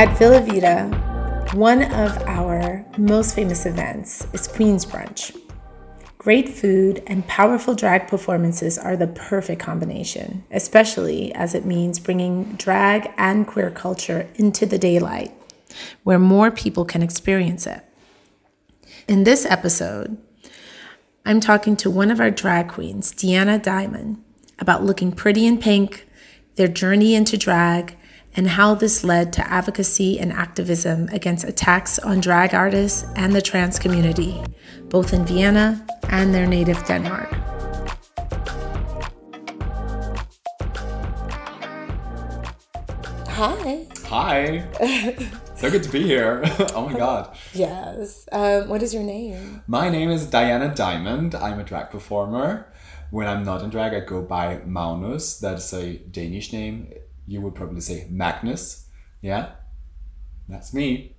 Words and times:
At 0.00 0.16
Villa 0.16 0.40
Vida, 0.40 1.50
one 1.52 1.82
of 1.82 2.16
our 2.26 2.86
most 2.96 3.34
famous 3.34 3.66
events 3.66 4.26
is 4.32 4.48
Queen's 4.48 4.86
Brunch. 4.86 5.36
Great 6.16 6.48
food 6.48 7.02
and 7.06 7.26
powerful 7.26 7.74
drag 7.74 8.08
performances 8.08 8.78
are 8.78 8.96
the 8.96 9.06
perfect 9.06 9.60
combination, 9.60 10.44
especially 10.50 11.34
as 11.34 11.54
it 11.54 11.66
means 11.66 11.98
bringing 11.98 12.44
drag 12.54 13.10
and 13.18 13.46
queer 13.46 13.70
culture 13.70 14.28
into 14.36 14.64
the 14.64 14.78
daylight, 14.78 15.32
where 16.02 16.18
more 16.18 16.50
people 16.50 16.86
can 16.86 17.02
experience 17.02 17.66
it. 17.66 17.84
In 19.06 19.24
this 19.24 19.44
episode, 19.44 20.16
I'm 21.30 21.38
talking 21.38 21.76
to 21.76 21.90
one 21.92 22.10
of 22.10 22.18
our 22.18 22.32
drag 22.32 22.70
queens, 22.70 23.12
Diana 23.12 23.56
Diamond, 23.56 24.20
about 24.58 24.82
looking 24.82 25.12
pretty 25.12 25.46
in 25.46 25.58
pink, 25.58 26.08
their 26.56 26.66
journey 26.66 27.14
into 27.14 27.36
drag, 27.36 27.96
and 28.34 28.48
how 28.48 28.74
this 28.74 29.04
led 29.04 29.32
to 29.34 29.48
advocacy 29.48 30.18
and 30.18 30.32
activism 30.32 31.06
against 31.12 31.44
attacks 31.44 32.00
on 32.00 32.18
drag 32.18 32.52
artists 32.52 33.06
and 33.14 33.32
the 33.32 33.40
trans 33.40 33.78
community, 33.78 34.42
both 34.88 35.12
in 35.12 35.24
Vienna 35.24 35.86
and 36.08 36.34
their 36.34 36.48
native 36.48 36.84
Denmark. 36.84 37.32
Hi. 43.28 43.86
Hi. 44.08 45.30
so 45.60 45.70
good 45.70 45.82
to 45.82 45.90
be 45.90 46.02
here. 46.02 46.40
oh 46.74 46.88
my 46.88 46.98
god. 46.98 47.36
Yes. 47.52 48.26
Um, 48.32 48.68
what 48.70 48.82
is 48.82 48.94
your 48.94 49.02
name? 49.02 49.62
My 49.66 49.90
name 49.90 50.10
is 50.10 50.24
Diana 50.24 50.74
Diamond. 50.74 51.34
I'm 51.34 51.60
a 51.60 51.64
drag 51.64 51.90
performer. 51.90 52.72
When 53.10 53.26
I'm 53.26 53.44
not 53.44 53.62
in 53.62 53.68
drag, 53.68 53.92
I 53.92 54.00
go 54.00 54.22
by 54.22 54.62
Magnus. 54.64 55.38
That's 55.38 55.70
a 55.74 55.98
Danish 55.98 56.54
name. 56.54 56.90
You 57.26 57.42
would 57.42 57.54
probably 57.54 57.82
say 57.82 58.06
Magnus. 58.08 58.86
Yeah. 59.20 59.50
That's 60.48 60.72
me. 60.72 61.16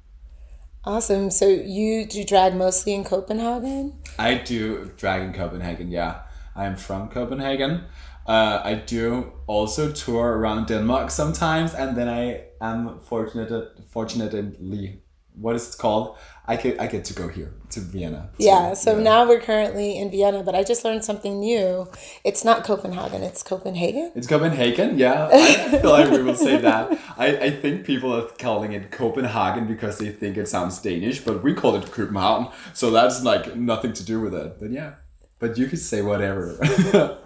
Awesome. 0.83 1.29
So 1.29 1.47
you 1.47 2.07
do 2.07 2.23
drag 2.23 2.55
mostly 2.55 2.95
in 2.95 3.03
Copenhagen? 3.03 3.93
I 4.17 4.35
do 4.35 4.91
drag 4.97 5.21
in 5.21 5.33
Copenhagen, 5.33 5.91
yeah. 5.91 6.21
I'm 6.55 6.77
from 6.77 7.09
Copenhagen. 7.09 7.83
Uh, 8.25 8.59
I 8.63 8.73
do 8.73 9.33
also 9.45 9.91
tour 9.91 10.37
around 10.37 10.65
Denmark 10.65 11.11
sometimes, 11.11 11.75
and 11.75 11.95
then 11.95 12.09
I 12.09 12.45
am 12.61 12.99
fortunate, 12.99 13.79
fortunately, 13.89 15.01
what 15.35 15.55
is 15.55 15.73
it 15.73 15.77
called? 15.77 16.17
I 16.45 16.55
get 16.57 16.81
I 16.81 16.87
get 16.87 17.05
to 17.05 17.13
go 17.13 17.29
here 17.29 17.53
to 17.69 17.79
Vienna. 17.79 18.29
yeah. 18.37 18.73
So 18.73 18.97
yeah. 18.97 19.03
now 19.03 19.27
we're 19.27 19.39
currently 19.39 19.97
in 19.97 20.11
Vienna, 20.11 20.43
but 20.43 20.55
I 20.55 20.63
just 20.63 20.83
learned 20.83 21.05
something 21.05 21.39
new. 21.39 21.89
It's 22.25 22.43
not 22.43 22.65
Copenhagen. 22.65 23.23
It's 23.23 23.41
Copenhagen. 23.41 24.11
It's 24.15 24.27
Copenhagen. 24.27 24.97
Yeah, 24.97 25.29
I 25.31 25.79
feel 25.79 25.91
like 25.91 26.11
we 26.11 26.21
will 26.21 26.35
say 26.35 26.57
that. 26.57 26.99
I, 27.17 27.37
I 27.37 27.51
think 27.51 27.85
people 27.85 28.13
are 28.13 28.27
calling 28.39 28.73
it 28.73 28.91
Copenhagen 28.91 29.67
because 29.67 29.99
they 29.99 30.09
think 30.09 30.35
it 30.37 30.47
sounds 30.47 30.81
Danish, 30.81 31.21
but 31.21 31.43
we 31.43 31.53
call 31.53 31.75
it 31.75 31.89
Copenhagen. 31.91 32.51
So 32.73 32.91
that's 32.91 33.23
like 33.23 33.55
nothing 33.55 33.93
to 33.93 34.03
do 34.03 34.19
with 34.19 34.35
it. 34.35 34.59
But 34.59 34.71
yeah, 34.71 34.95
but 35.39 35.57
you 35.57 35.67
could 35.67 35.79
say 35.79 36.01
whatever. 36.01 36.57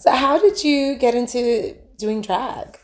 So, 0.00 0.12
how 0.12 0.38
did 0.38 0.62
you 0.62 0.94
get 0.94 1.16
into 1.16 1.74
doing 1.96 2.22
drag? 2.22 2.78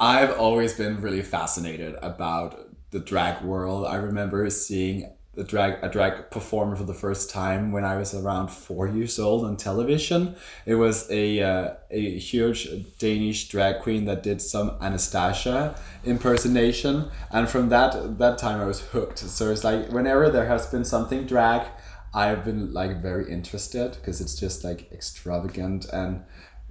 I've 0.00 0.38
always 0.38 0.74
been 0.74 1.00
really 1.00 1.22
fascinated 1.22 1.96
about 2.02 2.68
the 2.90 3.00
drag 3.00 3.42
world. 3.42 3.86
I 3.86 3.96
remember 3.96 4.48
seeing 4.50 5.12
a 5.36 5.44
drag 5.44 5.78
a 5.82 5.88
drag 5.88 6.30
performer 6.30 6.74
for 6.74 6.84
the 6.84 6.94
first 6.94 7.30
time 7.30 7.70
when 7.70 7.84
I 7.84 7.96
was 7.96 8.12
around 8.12 8.48
four 8.48 8.88
years 8.88 9.18
old 9.18 9.44
on 9.44 9.56
television. 9.56 10.34
It 10.66 10.76
was 10.76 11.08
a 11.10 11.40
uh, 11.40 11.74
a 11.90 12.18
huge 12.18 12.68
Danish 12.98 13.48
drag 13.48 13.80
queen 13.80 14.04
that 14.06 14.22
did 14.22 14.40
some 14.40 14.76
Anastasia 14.80 15.76
impersonation, 16.04 17.10
and 17.30 17.48
from 17.48 17.68
that 17.68 18.18
that 18.18 18.38
time 18.38 18.60
I 18.60 18.64
was 18.64 18.80
hooked. 18.80 19.18
So 19.18 19.50
it's 19.50 19.64
like 19.64 19.90
whenever 19.90 20.30
there 20.30 20.46
has 20.46 20.66
been 20.66 20.84
something 20.84 21.26
drag 21.26 21.66
I've 22.14 22.44
been 22.44 22.72
like 22.72 23.02
very 23.02 23.30
interested 23.30 23.92
because 23.92 24.20
it's 24.20 24.34
just 24.34 24.64
like 24.64 24.90
extravagant 24.92 25.84
and 25.92 26.24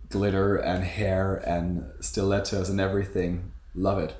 glitter 0.09 0.56
and 0.56 0.84
hair 0.84 1.35
and 1.35 1.91
stilettos 2.00 2.69
and 2.69 2.79
everything. 2.79 3.51
Love 3.75 4.00
it. 4.00 4.16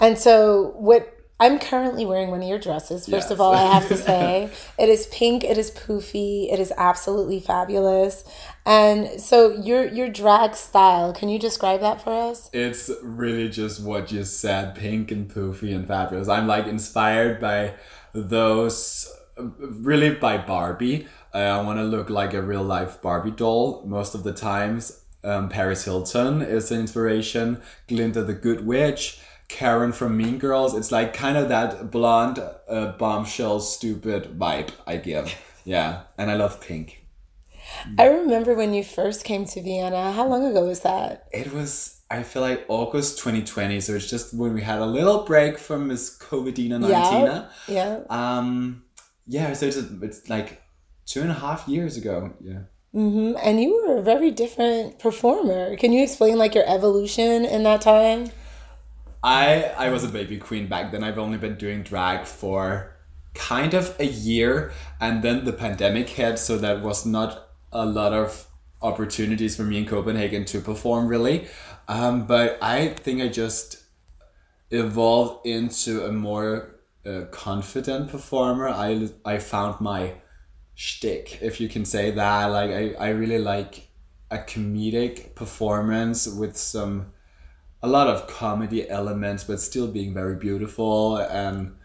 And 0.00 0.18
so 0.18 0.74
what 0.76 1.18
I'm 1.42 1.58
currently 1.58 2.06
wearing 2.06 2.30
one 2.30 2.40
of 2.40 2.48
your 2.48 2.60
dresses. 2.60 3.06
First 3.06 3.24
yes. 3.24 3.30
of 3.32 3.40
all, 3.40 3.52
I 3.52 3.64
have 3.74 3.88
to 3.88 3.96
say 3.96 4.48
it 4.78 4.88
is 4.88 5.06
pink, 5.06 5.42
it 5.42 5.58
is 5.58 5.72
poofy, 5.72 6.52
it 6.52 6.60
is 6.60 6.72
absolutely 6.76 7.40
fabulous. 7.40 8.22
And 8.64 9.20
so 9.20 9.50
your 9.60 9.84
your 9.86 10.08
drag 10.08 10.54
style, 10.54 11.12
can 11.12 11.28
you 11.28 11.40
describe 11.40 11.80
that 11.80 12.00
for 12.00 12.12
us? 12.12 12.48
It's 12.52 12.90
really 13.02 13.48
just 13.48 13.82
what 13.82 14.12
you 14.12 14.22
said, 14.22 14.76
pink 14.76 15.10
and 15.10 15.28
poofy 15.28 15.74
and 15.74 15.86
fabulous. 15.86 16.28
I'm 16.28 16.46
like 16.46 16.68
inspired 16.68 17.40
by 17.40 17.74
those 18.12 19.12
really 19.36 20.14
by 20.14 20.38
Barbie. 20.38 21.08
Uh, 21.34 21.38
I 21.38 21.62
want 21.62 21.78
to 21.78 21.84
look 21.84 22.10
like 22.10 22.34
a 22.34 22.42
real 22.42 22.62
life 22.62 23.00
Barbie 23.00 23.30
doll 23.30 23.82
most 23.86 24.14
of 24.14 24.22
the 24.22 24.32
times. 24.32 25.02
Um, 25.24 25.48
Paris 25.48 25.84
Hilton 25.84 26.42
is 26.42 26.70
an 26.70 26.80
inspiration. 26.80 27.62
Glinda 27.88 28.22
the 28.22 28.34
Good 28.34 28.66
Witch. 28.66 29.20
Karen 29.48 29.92
from 29.92 30.16
Mean 30.16 30.38
Girls. 30.38 30.74
It's 30.74 30.90
like 30.90 31.12
kind 31.12 31.36
of 31.36 31.48
that 31.50 31.90
blonde, 31.90 32.38
uh, 32.68 32.92
bombshell, 32.92 33.60
stupid 33.60 34.38
vibe 34.38 34.70
I 34.86 34.96
give. 34.96 35.34
Yeah, 35.64 36.02
and 36.18 36.28
I 36.28 36.34
love 36.34 36.60
pink. 36.60 37.06
I 37.96 38.08
remember 38.08 38.54
when 38.54 38.74
you 38.74 38.82
first 38.82 39.22
came 39.24 39.44
to 39.44 39.62
Vienna. 39.62 40.10
How 40.10 40.26
long 40.26 40.44
ago 40.44 40.64
was 40.66 40.80
that? 40.80 41.28
It 41.32 41.52
was 41.52 42.00
I 42.10 42.24
feel 42.24 42.42
like 42.42 42.64
August 42.68 43.18
2020, 43.18 43.80
so 43.80 43.94
it's 43.94 44.10
just 44.10 44.34
when 44.34 44.54
we 44.54 44.62
had 44.62 44.80
a 44.80 44.86
little 44.86 45.24
break 45.24 45.58
from 45.58 45.86
Miss 45.86 46.18
COVID 46.18 46.68
19. 46.68 46.90
Yeah. 46.90 47.46
yeah. 47.68 48.00
Um, 48.10 48.82
yeah, 49.26 49.52
so 49.52 49.66
it's, 49.66 49.76
it's 49.76 50.28
like 50.28 50.61
two 51.06 51.20
and 51.20 51.30
a 51.30 51.34
half 51.34 51.68
years 51.68 51.96
ago. 51.96 52.32
Yeah. 52.40 52.60
Mm-hmm. 52.94 53.38
And 53.42 53.60
you 53.60 53.84
were 53.86 53.98
a 53.98 54.02
very 54.02 54.30
different 54.30 54.98
performer. 54.98 55.76
Can 55.76 55.92
you 55.92 56.02
explain 56.02 56.36
like 56.36 56.54
your 56.54 56.68
evolution 56.68 57.44
in 57.44 57.62
that 57.62 57.80
time? 57.80 58.30
I 59.22 59.72
I 59.78 59.88
was 59.90 60.04
a 60.04 60.08
baby 60.08 60.38
queen 60.38 60.66
back 60.66 60.92
then. 60.92 61.02
I've 61.04 61.18
only 61.18 61.38
been 61.38 61.56
doing 61.56 61.82
drag 61.82 62.26
for 62.26 62.96
kind 63.34 63.72
of 63.72 63.96
a 63.98 64.06
year, 64.06 64.72
and 65.00 65.22
then 65.22 65.44
the 65.44 65.52
pandemic 65.52 66.08
hit, 66.10 66.38
so 66.38 66.58
that 66.58 66.82
was 66.82 67.06
not 67.06 67.48
a 67.72 67.86
lot 67.86 68.12
of 68.12 68.46
opportunities 68.82 69.56
for 69.56 69.62
me 69.62 69.78
in 69.78 69.86
Copenhagen 69.86 70.44
to 70.44 70.60
perform 70.60 71.06
really. 71.06 71.46
Um, 71.88 72.26
but 72.26 72.58
I 72.60 72.88
think 72.88 73.22
I 73.22 73.28
just 73.28 73.82
evolved 74.70 75.46
into 75.46 76.04
a 76.04 76.12
more 76.12 76.80
uh, 77.06 77.22
confident 77.30 78.10
performer. 78.10 78.68
I, 78.68 79.08
I 79.24 79.38
found 79.38 79.80
my 79.80 80.14
shtick, 80.74 81.40
if 81.42 81.60
you 81.60 81.68
can 81.68 81.84
say 81.84 82.10
that. 82.10 82.46
Like 82.46 82.70
I, 82.70 82.94
I 82.98 83.08
really 83.10 83.38
like 83.38 83.88
a 84.30 84.38
comedic 84.38 85.34
performance 85.34 86.26
with 86.26 86.56
some 86.56 87.12
a 87.82 87.88
lot 87.88 88.06
of 88.06 88.28
comedy 88.28 88.88
elements, 88.88 89.44
but 89.44 89.60
still 89.60 89.88
being 89.88 90.14
very 90.14 90.36
beautiful 90.36 91.16
and 91.16 91.76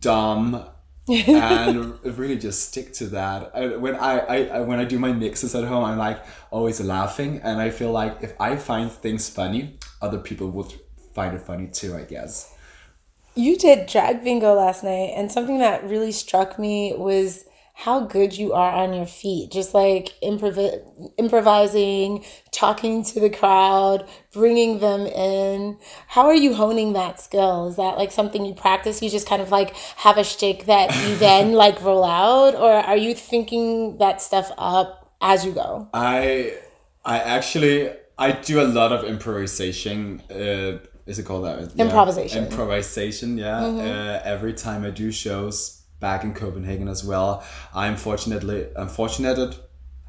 dumb 0.00 0.64
and 1.08 1.98
really 2.04 2.38
just 2.38 2.68
stick 2.68 2.92
to 2.94 3.06
that. 3.06 3.50
I, 3.54 3.76
when 3.76 3.94
I, 3.94 4.18
I 4.20 4.60
when 4.60 4.78
I 4.78 4.84
do 4.84 4.98
my 4.98 5.12
mixes 5.12 5.54
at 5.54 5.64
home, 5.64 5.84
I'm 5.84 5.98
like 5.98 6.24
always 6.50 6.80
laughing, 6.80 7.40
and 7.42 7.60
I 7.60 7.70
feel 7.70 7.92
like 7.92 8.22
if 8.22 8.32
I 8.40 8.56
find 8.56 8.90
things 8.90 9.28
funny, 9.28 9.76
other 10.00 10.18
people 10.18 10.48
would 10.50 10.72
find 11.12 11.34
it 11.34 11.42
funny 11.42 11.66
too. 11.66 11.94
I 11.94 12.02
guess. 12.02 12.54
You 13.34 13.58
did 13.58 13.86
drag 13.86 14.24
bingo 14.24 14.54
last 14.54 14.82
night, 14.82 15.12
and 15.14 15.30
something 15.30 15.58
that 15.58 15.84
really 15.84 16.12
struck 16.12 16.58
me 16.58 16.94
was 16.96 17.44
how 17.76 18.00
good 18.00 18.38
you 18.38 18.52
are 18.52 18.72
on 18.72 18.94
your 18.94 19.04
feet, 19.04 19.50
just 19.50 19.74
like 19.74 20.14
improv- 20.22 21.12
improvising, 21.18 22.24
talking 22.52 23.02
to 23.02 23.18
the 23.18 23.28
crowd, 23.28 24.08
bringing 24.32 24.78
them 24.78 25.00
in. 25.00 25.76
How 26.06 26.26
are 26.26 26.34
you 26.34 26.54
honing 26.54 26.92
that 26.92 27.20
skill? 27.20 27.66
Is 27.66 27.76
that 27.76 27.98
like 27.98 28.12
something 28.12 28.44
you 28.44 28.54
practice? 28.54 29.02
You 29.02 29.10
just 29.10 29.28
kind 29.28 29.42
of 29.42 29.50
like 29.50 29.74
have 29.96 30.16
a 30.16 30.24
shtick 30.24 30.66
that 30.66 30.94
you 31.04 31.16
then 31.18 31.52
like 31.52 31.82
roll 31.82 32.04
out, 32.04 32.54
or 32.54 32.72
are 32.72 32.96
you 32.96 33.12
thinking 33.12 33.98
that 33.98 34.22
stuff 34.22 34.52
up 34.56 35.12
as 35.20 35.44
you 35.44 35.50
go? 35.50 35.88
I 35.92 36.56
I 37.04 37.18
actually 37.18 37.90
I 38.16 38.32
do 38.32 38.62
a 38.62 38.68
lot 38.68 38.92
of 38.92 39.04
improvisation. 39.04 40.22
Uh, 40.30 40.78
is 41.06 41.18
it 41.18 41.24
called 41.24 41.44
that? 41.44 41.76
Improvisation. 41.76 42.44
Yeah. 42.44 42.50
Improvisation. 42.50 43.36
Yeah. 43.36 43.60
Mm-hmm. 43.60 43.80
Uh, 43.80 44.20
every 44.22 44.54
time 44.54 44.84
I 44.84 44.90
do 44.90 45.10
shows 45.10 45.83
back 46.00 46.24
in 46.24 46.34
Copenhagen 46.34 46.88
as 46.88 47.04
well. 47.04 47.44
I'm 47.74 47.96
fortunately 47.96 48.66
unfortunate 48.76 49.58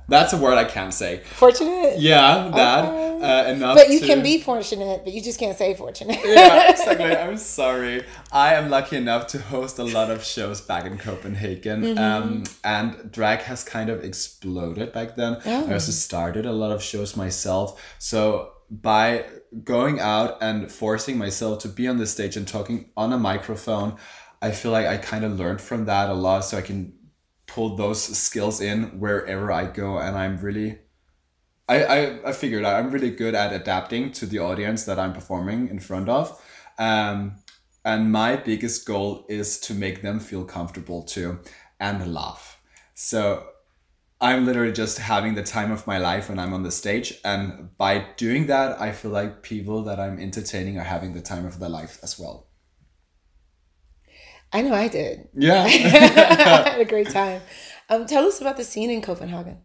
That's 0.07 0.33
a 0.33 0.37
word 0.37 0.57
I 0.57 0.65
can't 0.65 0.93
say. 0.93 1.21
Fortunate. 1.23 1.97
Yeah, 1.99 2.51
that 2.53 2.83
uh, 2.85 3.49
enough. 3.53 3.75
But 3.75 3.89
you 3.89 3.99
to- 4.01 4.05
can 4.05 4.21
be 4.21 4.39
fortunate, 4.39 5.03
but 5.03 5.13
you 5.13 5.21
just 5.21 5.39
can't 5.39 5.57
say 5.57 5.73
fortunate. 5.73 6.19
yeah, 6.23 6.69
exactly. 6.73 7.15
I'm 7.15 7.37
sorry. 7.37 8.03
I 8.31 8.53
am 8.53 8.69
lucky 8.69 8.97
enough 8.97 9.25
to 9.27 9.39
host 9.39 9.79
a 9.79 9.83
lot 9.83 10.11
of 10.11 10.23
shows 10.23 10.61
back 10.61 10.85
in 10.85 10.97
Copenhagen, 10.99 11.81
Mm-hmm. 11.81 11.97
um, 11.97 12.43
and 12.63 13.11
drag 13.11 13.39
has 13.49 13.63
kind 13.63 13.89
of 13.89 14.03
exploded 14.03 14.91
back 14.93 15.15
then. 15.15 15.37
I 15.45 15.73
also 15.73 15.91
started 15.91 16.45
a 16.45 16.51
lot 16.51 16.71
of 16.71 16.83
shows 16.83 17.15
myself. 17.15 17.81
So 17.97 18.51
by 18.69 19.25
going 19.63 19.99
out 19.99 20.37
and 20.41 20.71
forcing 20.71 21.17
myself 21.17 21.59
to 21.63 21.67
be 21.69 21.87
on 21.87 21.97
the 21.97 22.05
stage 22.07 22.35
and 22.37 22.47
talking 22.47 22.89
on 22.97 23.13
a 23.13 23.17
microphone, 23.17 23.95
I 24.45 24.51
feel 24.51 24.71
like 24.71 24.87
I 24.87 24.97
kind 24.97 25.25
of 25.25 25.39
learned 25.39 25.61
from 25.61 25.85
that 25.85 26.09
a 26.09 26.13
lot. 26.13 26.41
So 26.45 26.57
I 26.57 26.61
can 26.61 26.93
pull 27.47 27.75
those 27.75 28.01
skills 28.03 28.61
in 28.61 28.99
wherever 28.99 29.51
I 29.51 29.65
go, 29.65 29.97
and 29.97 30.15
I'm 30.17 30.37
really 30.39 30.79
I, 31.67 31.83
I, 31.83 32.29
I 32.29 32.31
figured 32.31 32.63
out 32.63 32.79
I'm 32.79 32.91
really 32.91 33.09
good 33.09 33.33
at 33.33 33.51
adapting 33.51 34.11
to 34.13 34.25
the 34.25 34.39
audience 34.39 34.85
that 34.85 34.99
I'm 34.99 35.13
performing 35.13 35.67
in 35.69 35.79
front 35.79 36.09
of. 36.09 36.39
Um, 36.77 37.37
and 37.83 38.11
my 38.11 38.35
biggest 38.35 38.85
goal 38.85 39.25
is 39.29 39.59
to 39.61 39.73
make 39.73 40.01
them 40.01 40.19
feel 40.19 40.45
comfortable 40.45 41.03
too 41.03 41.39
and 41.79 42.13
laugh. 42.13 42.59
So 42.93 43.47
I'm 44.21 44.45
literally 44.45 44.73
just 44.73 44.99
having 44.99 45.35
the 45.35 45.43
time 45.43 45.71
of 45.71 45.87
my 45.87 45.97
life 45.97 46.29
when 46.29 46.39
I'm 46.39 46.53
on 46.53 46.63
the 46.63 46.71
stage. 46.71 47.19
And 47.23 47.75
by 47.77 48.05
doing 48.15 48.47
that, 48.47 48.79
I 48.79 48.91
feel 48.91 49.11
like 49.11 49.43
people 49.43 49.83
that 49.83 49.99
I'm 49.99 50.19
entertaining 50.19 50.77
are 50.77 50.83
having 50.83 51.13
the 51.13 51.21
time 51.21 51.45
of 51.45 51.59
their 51.59 51.69
life 51.69 51.99
as 52.03 52.19
well. 52.19 52.44
I 54.55 54.61
know 54.61 54.73
I 54.73 54.87
did. 54.87 55.27
Yeah. 55.33 55.63
I 55.65 55.67
had 55.67 56.79
a 56.79 56.85
great 56.85 57.09
time. 57.09 57.41
Um, 57.89 58.05
tell 58.05 58.25
us 58.25 58.39
about 58.39 58.55
the 58.55 58.63
scene 58.63 58.89
in 58.89 59.01
Copenhagen. 59.01 59.57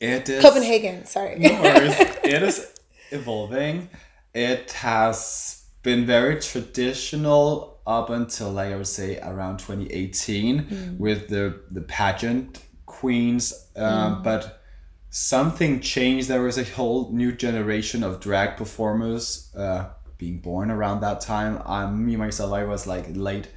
it 0.00 0.26
is. 0.26 0.42
Copenhagen, 0.42 1.04
sorry. 1.04 1.38
No 1.38 1.52
worries. 1.60 2.00
it 2.24 2.42
is 2.42 2.72
evolving. 3.10 3.90
It 4.32 4.72
has 4.72 5.66
been 5.82 6.06
very 6.06 6.40
traditional 6.40 7.78
up 7.86 8.08
until 8.08 8.50
like 8.50 8.72
I 8.72 8.76
would 8.76 8.86
say 8.86 9.18
around 9.20 9.58
2018 9.58 10.96
with 10.98 11.28
the 11.28 11.60
the 11.70 11.82
pageant 11.82 12.60
queens, 12.86 13.52
um, 13.76 14.22
but 14.22 14.62
something 15.10 15.80
changed. 15.80 16.28
There 16.28 16.42
was 16.42 16.56
a 16.56 16.64
whole 16.64 17.12
new 17.12 17.32
generation 17.32 18.02
of 18.02 18.20
drag 18.20 18.56
performers 18.56 19.54
uh, 19.54 19.90
being 20.16 20.40
born 20.40 20.70
around 20.70 21.00
that 21.00 21.20
time. 21.20 21.60
Um, 21.66 22.06
me 22.06 22.16
myself, 22.16 22.52
I 22.52 22.64
was 22.64 22.86
like 22.86 23.06
late 23.10 23.48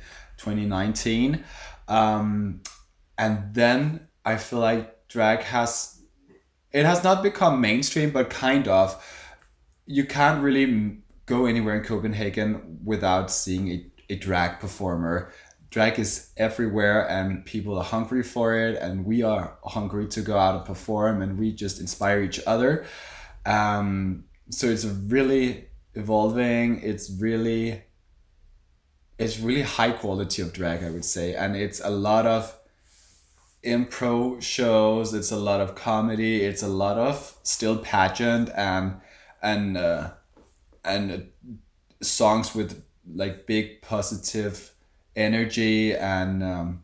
2019, 0.41 1.43
um, 1.88 2.61
and 3.17 3.53
then 3.53 4.07
I 4.25 4.38
feel 4.38 4.59
like 4.59 5.07
drag 5.07 5.41
has 5.41 6.01
it 6.71 6.85
has 6.85 7.03
not 7.03 7.21
become 7.21 7.61
mainstream, 7.61 8.11
but 8.11 8.29
kind 8.29 8.67
of. 8.67 9.01
You 9.85 10.05
can't 10.05 10.41
really 10.41 11.01
go 11.25 11.45
anywhere 11.45 11.75
in 11.75 11.83
Copenhagen 11.83 12.79
without 12.85 13.29
seeing 13.29 13.67
a, 13.69 13.85
a 14.09 14.15
drag 14.15 14.59
performer. 14.59 15.33
Drag 15.69 15.99
is 15.99 16.31
everywhere, 16.38 17.09
and 17.09 17.45
people 17.45 17.77
are 17.77 17.83
hungry 17.83 18.23
for 18.23 18.55
it, 18.55 18.77
and 18.81 19.05
we 19.05 19.21
are 19.21 19.57
hungry 19.63 20.07
to 20.07 20.21
go 20.21 20.37
out 20.37 20.55
and 20.55 20.65
perform, 20.65 21.21
and 21.21 21.37
we 21.37 21.51
just 21.51 21.79
inspire 21.79 22.21
each 22.21 22.39
other. 22.45 22.85
Um, 23.45 24.25
so 24.49 24.67
it's 24.67 24.85
really 24.85 25.67
evolving. 25.95 26.81
It's 26.83 27.09
really, 27.19 27.83
it's 29.21 29.39
really 29.39 29.62
high 29.62 29.91
quality 29.91 30.41
of 30.41 30.53
drag, 30.53 30.83
I 30.83 30.89
would 30.89 31.06
say, 31.06 31.35
and 31.35 31.56
it's 31.56 31.79
a 31.79 31.89
lot 31.89 32.25
of 32.25 32.57
improv 33.63 34.41
shows 34.41 35.13
it's 35.13 35.31
a 35.31 35.38
lot 35.38 35.62
of 35.62 35.75
comedy 35.75 36.41
it's 36.41 36.63
a 36.63 36.68
lot 36.68 36.97
of 36.97 37.38
still 37.44 37.77
pageant 37.77 38.50
and 38.56 39.00
and 39.44 39.77
uh, 39.77 40.09
and 40.83 41.12
uh, 41.12 41.18
songs 42.03 42.56
with 42.56 42.83
like 43.13 43.45
big 43.45 43.81
positive 43.81 44.73
energy 45.15 45.95
and 45.95 46.44
um, 46.44 46.83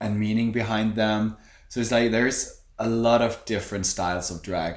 and 0.00 0.18
meaning 0.18 0.52
behind 0.52 0.96
them. 0.96 1.36
So 1.68 1.80
it's 1.80 1.92
like 1.92 2.10
there's 2.10 2.62
a 2.78 2.88
lot 2.88 3.22
of 3.22 3.44
different 3.44 3.86
styles 3.86 4.30
of 4.30 4.42
drag 4.42 4.76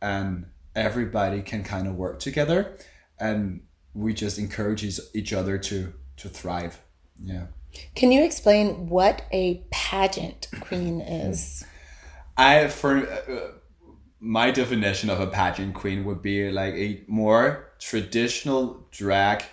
and 0.00 0.46
everybody 0.74 1.42
can 1.42 1.64
kind 1.64 1.88
of 1.88 1.94
work 1.94 2.20
together. 2.20 2.76
And 3.18 3.62
we 3.94 4.14
just 4.14 4.38
encourage 4.38 4.84
each- 4.84 5.32
other 5.32 5.58
to 5.58 5.92
to 6.16 6.28
thrive 6.28 6.80
yeah 7.20 7.46
Can 7.94 8.12
you 8.12 8.24
explain 8.24 8.88
what 8.88 9.22
a 9.30 9.62
pageant 9.70 10.48
queen 10.60 11.00
is? 11.00 11.64
I 12.36 12.68
for 12.68 13.06
uh, 13.06 13.52
my 14.20 14.50
definition 14.50 15.10
of 15.10 15.20
a 15.20 15.26
pageant 15.26 15.74
queen 15.74 16.04
would 16.04 16.22
be 16.22 16.50
like 16.50 16.74
a 16.74 17.02
more 17.06 17.68
traditional 17.78 18.86
drag 18.90 19.44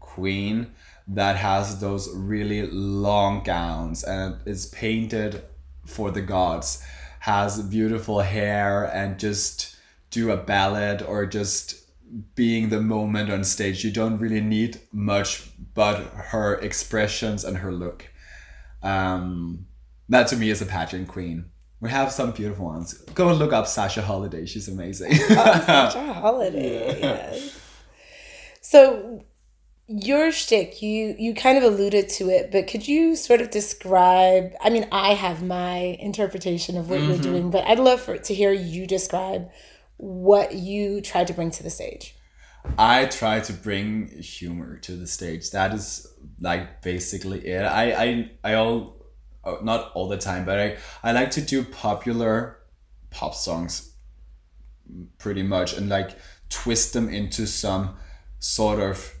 queen 0.00 0.72
that 1.06 1.36
has 1.36 1.80
those 1.80 2.08
really 2.14 2.66
long 2.66 3.42
gowns 3.42 4.02
and 4.04 4.36
is 4.44 4.66
painted 4.66 5.42
for 5.86 6.10
the 6.10 6.20
gods, 6.20 6.82
has 7.20 7.62
beautiful 7.62 8.20
hair 8.20 8.84
and 8.84 9.18
just 9.18 9.76
do 10.10 10.30
a 10.30 10.36
ballad 10.36 11.02
or 11.02 11.26
just 11.26 11.87
being 12.34 12.68
the 12.68 12.80
moment 12.80 13.30
on 13.30 13.44
stage. 13.44 13.84
You 13.84 13.90
don't 13.90 14.18
really 14.18 14.40
need 14.40 14.80
much 14.92 15.50
but 15.74 15.98
her 16.32 16.54
expressions 16.54 17.44
and 17.44 17.58
her 17.58 17.72
look. 17.72 18.08
Um, 18.82 19.66
that 20.08 20.28
to 20.28 20.36
me 20.36 20.50
is 20.50 20.62
a 20.62 20.66
pageant 20.66 21.08
queen. 21.08 21.46
We 21.80 21.90
have 21.90 22.10
some 22.10 22.32
beautiful 22.32 22.66
ones. 22.66 22.94
Go 23.14 23.28
and 23.28 23.38
look 23.38 23.52
up 23.52 23.66
Sascha 23.66 24.02
Holiday. 24.02 24.46
She's 24.46 24.68
amazing. 24.68 25.14
Such 25.14 25.94
a 25.94 26.12
holiday. 26.12 27.00
yes. 27.00 27.60
So 28.60 29.24
your 29.86 30.32
shtick, 30.32 30.82
you 30.82 31.14
you 31.18 31.34
kind 31.34 31.56
of 31.56 31.64
alluded 31.64 32.08
to 32.10 32.28
it, 32.28 32.50
but 32.50 32.66
could 32.66 32.86
you 32.88 33.16
sort 33.16 33.40
of 33.40 33.50
describe? 33.50 34.52
I 34.60 34.70
mean, 34.70 34.86
I 34.92 35.14
have 35.14 35.42
my 35.42 35.96
interpretation 36.00 36.76
of 36.76 36.90
what 36.90 37.00
you're 37.00 37.16
doing, 37.16 37.50
but 37.50 37.64
I'd 37.64 37.78
love 37.78 38.00
for 38.00 38.18
to 38.18 38.34
hear 38.34 38.52
you 38.52 38.86
describe 38.86 39.48
what 39.98 40.54
you 40.54 41.00
try 41.00 41.24
to 41.24 41.32
bring 41.32 41.50
to 41.50 41.62
the 41.62 41.70
stage. 41.70 42.16
I 42.76 43.06
try 43.06 43.40
to 43.40 43.52
bring 43.52 44.08
humor 44.20 44.78
to 44.78 44.92
the 44.92 45.06
stage. 45.06 45.50
That 45.50 45.74
is 45.74 46.06
like 46.40 46.82
basically 46.82 47.46
it. 47.46 47.62
I 47.62 47.92
I 47.92 48.30
I 48.44 48.54
all 48.54 49.06
oh, 49.44 49.58
not 49.62 49.92
all 49.92 50.08
the 50.08 50.18
time, 50.18 50.44
but 50.44 50.58
I 50.58 50.76
I 51.02 51.12
like 51.12 51.30
to 51.32 51.40
do 51.40 51.64
popular 51.64 52.58
pop 53.10 53.34
songs 53.34 53.94
mm, 54.90 55.06
pretty 55.18 55.42
much 55.42 55.76
and 55.76 55.88
like 55.88 56.18
twist 56.48 56.92
them 56.92 57.08
into 57.08 57.46
some 57.46 57.96
sort 58.38 58.80
of 58.80 59.14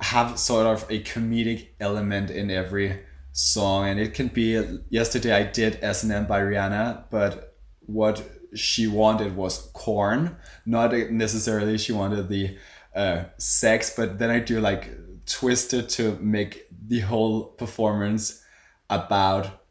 have 0.00 0.38
sort 0.38 0.66
of 0.66 0.84
a 0.90 1.02
comedic 1.02 1.68
element 1.80 2.30
in 2.30 2.50
every 2.50 3.00
song 3.32 3.88
and 3.88 4.00
it 4.00 4.14
can 4.14 4.28
be 4.28 4.78
yesterday 4.90 5.32
I 5.32 5.42
did 5.44 5.78
S&M 5.82 6.26
by 6.26 6.40
Rihanna 6.40 7.04
but 7.10 7.56
what 7.80 8.22
she 8.54 8.86
wanted 8.86 9.36
was 9.36 9.70
corn 9.72 10.36
not 10.64 10.92
necessarily 11.10 11.78
she 11.78 11.92
wanted 11.92 12.28
the 12.28 12.56
uh, 12.94 13.24
sex 13.36 13.94
but 13.94 14.18
then 14.18 14.30
I 14.30 14.40
do 14.40 14.60
like 14.60 14.90
twist 15.26 15.74
it 15.74 15.88
to 15.90 16.16
make 16.20 16.66
the 16.70 17.00
whole 17.00 17.44
performance 17.44 18.42
about 18.88 19.64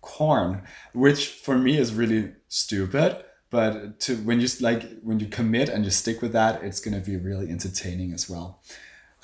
corn 0.00 0.62
which 0.92 1.28
for 1.28 1.58
me 1.58 1.78
is 1.78 1.94
really 1.94 2.32
stupid 2.48 3.24
but 3.50 4.00
to 4.00 4.16
when 4.16 4.40
you 4.40 4.48
like 4.60 5.00
when 5.02 5.18
you 5.20 5.26
commit 5.26 5.68
and 5.68 5.84
you 5.84 5.90
stick 5.90 6.22
with 6.22 6.32
that 6.32 6.62
it's 6.62 6.80
to 6.80 7.00
be 7.00 7.16
really 7.16 7.50
entertaining 7.50 8.12
as 8.12 8.28
well 8.28 8.60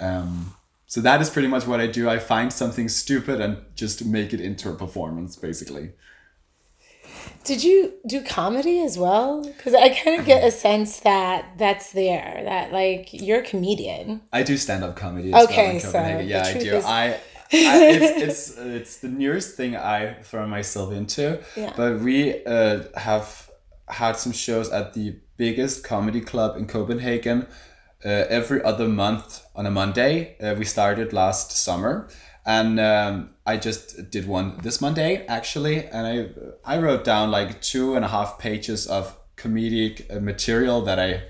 um, 0.00 0.54
so 0.86 1.00
that 1.00 1.20
is 1.20 1.30
pretty 1.30 1.48
much 1.48 1.66
what 1.66 1.80
I 1.80 1.88
do. 1.88 2.08
I 2.08 2.18
find 2.18 2.52
something 2.52 2.88
stupid 2.88 3.40
and 3.40 3.58
just 3.74 4.04
make 4.04 4.32
it 4.32 4.40
into 4.40 4.70
a 4.70 4.74
performance, 4.74 5.36
basically. 5.36 5.92
Did 7.44 7.62
you 7.62 7.94
do 8.06 8.22
comedy 8.22 8.80
as 8.80 8.98
well? 8.98 9.42
Because 9.44 9.74
I 9.74 9.88
kind 9.90 10.18
of 10.20 10.26
get 10.26 10.42
a 10.44 10.50
sense 10.50 11.00
that 11.00 11.58
that's 11.58 11.92
there. 11.92 12.42
That 12.44 12.72
like 12.72 13.12
you're 13.12 13.40
a 13.40 13.42
comedian. 13.42 14.22
I 14.32 14.42
do 14.42 14.56
stand 14.56 14.82
up 14.84 14.96
comedy. 14.96 15.32
As 15.32 15.44
Okay, 15.44 15.66
well 15.66 15.74
in 15.74 15.80
so 15.80 16.18
yeah, 16.20 16.44
I 16.44 16.52
do. 16.54 16.76
is- 16.76 16.84
I, 16.84 17.04
I 17.12 17.18
it's, 17.52 18.22
it's 18.22 18.58
it's 18.58 18.96
the 18.98 19.08
newest 19.08 19.56
thing 19.56 19.76
I 19.76 20.14
throw 20.22 20.46
myself 20.46 20.92
into. 20.92 21.40
Yeah. 21.56 21.72
But 21.76 22.00
we 22.00 22.44
uh, 22.44 22.84
have 22.96 23.48
had 23.88 24.16
some 24.16 24.32
shows 24.32 24.68
at 24.70 24.94
the 24.94 25.16
biggest 25.36 25.84
comedy 25.84 26.20
club 26.20 26.56
in 26.56 26.66
Copenhagen. 26.66 27.46
Uh, 28.04 28.24
every 28.28 28.62
other 28.62 28.86
month 28.86 29.42
on 29.56 29.66
a 29.66 29.70
Monday. 29.70 30.36
Uh, 30.38 30.54
we 30.56 30.64
started 30.64 31.12
last 31.12 31.50
summer, 31.50 32.08
and 32.46 32.78
um, 32.78 33.30
I 33.44 33.56
just 33.56 34.10
did 34.10 34.26
one 34.28 34.58
this 34.62 34.80
Monday 34.80 35.26
actually, 35.26 35.84
and 35.86 36.06
I 36.64 36.76
I 36.76 36.78
wrote 36.78 37.04
down 37.04 37.30
like 37.32 37.60
two 37.60 37.96
and 37.96 38.04
a 38.04 38.08
half 38.08 38.38
pages 38.38 38.86
of 38.86 39.18
comedic 39.36 40.16
uh, 40.16 40.20
material 40.20 40.80
that 40.82 40.98
I 41.00 41.24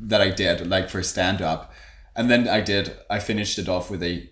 that 0.00 0.20
I 0.20 0.30
did 0.30 0.68
like 0.68 0.88
for 0.88 1.02
stand 1.02 1.42
up, 1.42 1.72
and 2.14 2.30
then 2.30 2.46
I 2.48 2.60
did 2.60 2.96
I 3.10 3.18
finished 3.18 3.58
it 3.58 3.68
off 3.68 3.90
with 3.90 4.02
a 4.02 4.30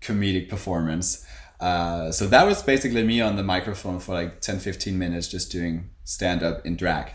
comedic 0.00 0.48
performance. 0.48 1.26
Uh, 1.58 2.10
so 2.10 2.26
that 2.26 2.46
was 2.46 2.62
basically 2.62 3.02
me 3.02 3.20
on 3.20 3.36
the 3.36 3.42
microphone 3.42 4.00
for 4.00 4.14
like 4.14 4.40
10, 4.40 4.60
15 4.60 4.98
minutes, 4.98 5.28
just 5.28 5.52
doing 5.52 5.90
stand 6.04 6.42
up 6.42 6.64
in 6.64 6.74
drag. 6.74 7.12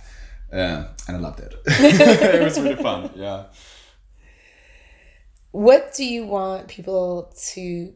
Uh, 0.53 0.85
and 1.07 1.17
I 1.17 1.19
loved 1.19 1.39
it. 1.39 1.55
it 1.65 2.43
was 2.43 2.59
really 2.59 2.75
fun. 2.75 3.09
Yeah. 3.15 3.45
What 5.49 5.95
do 5.95 6.05
you 6.05 6.27
want 6.27 6.67
people 6.67 7.33
to 7.53 7.93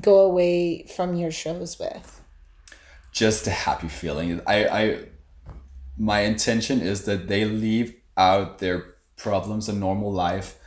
go 0.00 0.20
away 0.20 0.86
from 0.86 1.14
your 1.14 1.30
shows 1.30 1.78
with? 1.78 2.20
Just 3.12 3.46
a 3.46 3.50
happy 3.50 3.88
feeling. 3.88 4.40
I, 4.46 4.66
I, 4.66 4.98
my 5.96 6.20
intention 6.20 6.80
is 6.80 7.04
that 7.04 7.28
they 7.28 7.44
leave 7.44 7.94
out 8.16 8.58
their 8.58 8.94
problems 9.16 9.68
in 9.68 9.78
normal 9.78 10.12
life 10.12 10.58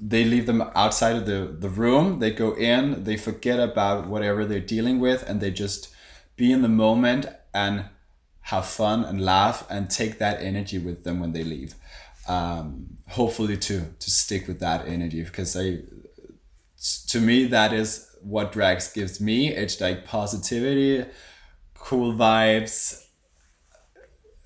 they 0.00 0.24
leave 0.24 0.46
them 0.46 0.62
outside 0.74 1.16
of 1.16 1.26
the, 1.26 1.54
the 1.58 1.68
room 1.68 2.18
they 2.18 2.30
go 2.30 2.52
in 2.54 3.04
they 3.04 3.16
forget 3.16 3.60
about 3.60 4.06
whatever 4.06 4.44
they're 4.44 4.60
dealing 4.60 4.98
with 4.98 5.22
and 5.28 5.40
they 5.40 5.50
just 5.50 5.94
be 6.36 6.52
in 6.52 6.62
the 6.62 6.68
moment 6.68 7.26
and 7.52 7.84
have 8.42 8.66
fun 8.66 9.04
and 9.04 9.24
laugh 9.24 9.66
and 9.70 9.90
take 9.90 10.18
that 10.18 10.40
energy 10.40 10.78
with 10.78 11.04
them 11.04 11.20
when 11.20 11.32
they 11.32 11.44
leave 11.44 11.74
um, 12.28 12.98
hopefully 13.10 13.56
to 13.56 13.92
to 13.98 14.10
stick 14.10 14.46
with 14.48 14.60
that 14.60 14.86
energy 14.86 15.22
because 15.22 15.56
I 15.56 15.80
to 17.08 17.20
me 17.20 17.44
that 17.46 17.72
is 17.72 18.09
what 18.22 18.52
drags 18.52 18.92
gives 18.92 19.20
me 19.20 19.48
it's 19.48 19.80
like 19.80 20.04
positivity 20.04 21.04
cool 21.74 22.12
vibes 22.12 23.06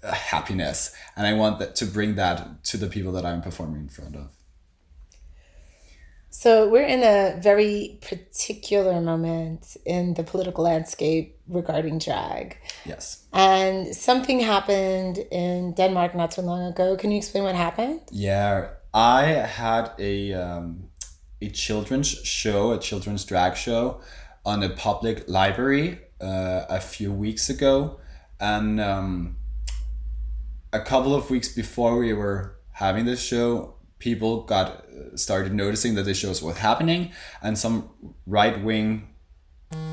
happiness 0.02 0.94
and 1.16 1.26
i 1.26 1.32
want 1.32 1.58
that 1.58 1.74
to 1.74 1.86
bring 1.86 2.14
that 2.14 2.62
to 2.64 2.76
the 2.76 2.86
people 2.86 3.12
that 3.12 3.24
i'm 3.24 3.40
performing 3.40 3.82
in 3.82 3.88
front 3.88 4.14
of 4.16 4.30
so 6.36 6.68
we're 6.68 6.82
in 6.82 7.04
a 7.04 7.40
very 7.40 8.00
particular 8.02 9.00
moment 9.00 9.76
in 9.86 10.14
the 10.14 10.24
political 10.24 10.64
landscape 10.64 11.38
regarding 11.46 12.00
drag. 12.00 12.58
Yes. 12.84 13.24
And 13.32 13.94
something 13.94 14.40
happened 14.40 15.18
in 15.30 15.74
Denmark 15.74 16.16
not 16.16 16.32
too 16.32 16.42
long 16.42 16.64
ago. 16.66 16.96
Can 16.96 17.12
you 17.12 17.18
explain 17.18 17.44
what 17.44 17.54
happened? 17.54 18.00
Yeah, 18.10 18.70
I 18.92 19.22
had 19.22 19.92
a 19.96 20.32
um, 20.32 20.90
a 21.46 21.50
children's 21.50 22.08
show, 22.08 22.72
a 22.72 22.78
children's 22.78 23.24
drag 23.24 23.56
show, 23.56 24.00
on 24.44 24.62
a 24.62 24.68
public 24.68 25.28
library 25.28 26.00
uh, 26.20 26.64
a 26.68 26.80
few 26.80 27.12
weeks 27.12 27.48
ago, 27.48 27.98
and 28.40 28.80
um, 28.80 29.36
a 30.72 30.80
couple 30.80 31.14
of 31.14 31.30
weeks 31.30 31.48
before 31.48 31.96
we 31.96 32.12
were 32.12 32.56
having 32.72 33.04
this 33.04 33.22
show, 33.22 33.74
people 33.98 34.42
got 34.42 34.84
started 35.14 35.54
noticing 35.54 35.94
that 35.94 36.02
this 36.02 36.18
shows 36.18 36.42
what's 36.42 36.58
happening, 36.58 37.12
and 37.42 37.58
some 37.58 37.90
right 38.26 38.62
wing 38.62 39.08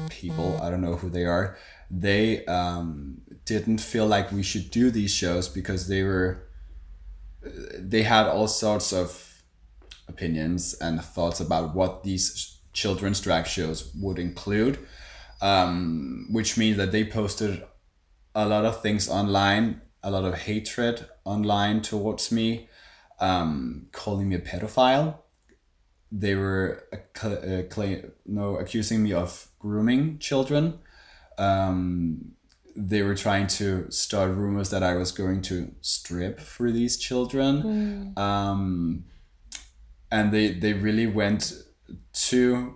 people, 0.09 0.59
I 0.61 0.69
don't 0.69 0.81
know 0.81 0.95
who 0.97 1.09
they 1.09 1.25
are, 1.25 1.57
they 1.89 2.45
um, 2.45 3.21
didn't 3.45 3.79
feel 3.79 4.07
like 4.07 4.31
we 4.31 4.43
should 4.43 4.71
do 4.71 4.91
these 4.91 5.11
shows 5.11 5.49
because 5.49 5.87
they 5.87 6.03
were 6.03 6.47
they 7.77 8.03
had 8.03 8.27
all 8.27 8.47
sorts 8.47 8.93
of 8.93 9.30
opinions 10.13 10.75
and 10.85 11.03
thoughts 11.03 11.39
about 11.39 11.75
what 11.75 12.03
these 12.03 12.59
children's 12.73 13.21
drag 13.21 13.45
shows 13.45 13.91
would 13.95 14.19
include, 14.19 14.79
um, 15.41 16.27
which 16.29 16.57
means 16.57 16.77
that 16.77 16.91
they 16.91 17.03
posted 17.03 17.63
a 18.33 18.45
lot 18.45 18.65
of 18.65 18.81
things 18.81 19.09
online, 19.09 19.81
a 20.03 20.11
lot 20.11 20.25
of 20.25 20.33
hatred 20.49 21.05
online 21.25 21.81
towards 21.81 22.31
me, 22.31 22.69
um, 23.19 23.87
calling 23.91 24.29
me 24.29 24.35
a 24.35 24.39
pedophile. 24.39 25.17
They 26.11 26.35
were 26.35 26.83
uh, 27.23 27.63
claim, 27.69 28.11
no 28.25 28.57
accusing 28.57 29.03
me 29.03 29.13
of 29.13 29.47
grooming 29.59 30.19
children. 30.19 30.79
Um, 31.37 32.33
they 32.75 33.01
were 33.01 33.15
trying 33.15 33.47
to 33.47 33.89
start 33.91 34.31
rumors 34.31 34.69
that 34.69 34.83
I 34.83 34.95
was 34.95 35.11
going 35.11 35.41
to 35.43 35.73
strip 35.81 36.39
for 36.39 36.71
these 36.71 36.97
children. 36.97 38.13
Mm. 38.15 38.17
Um, 38.17 39.05
and 40.11 40.31
they, 40.31 40.49
they 40.49 40.73
really 40.73 41.07
went 41.07 41.53
to 42.13 42.75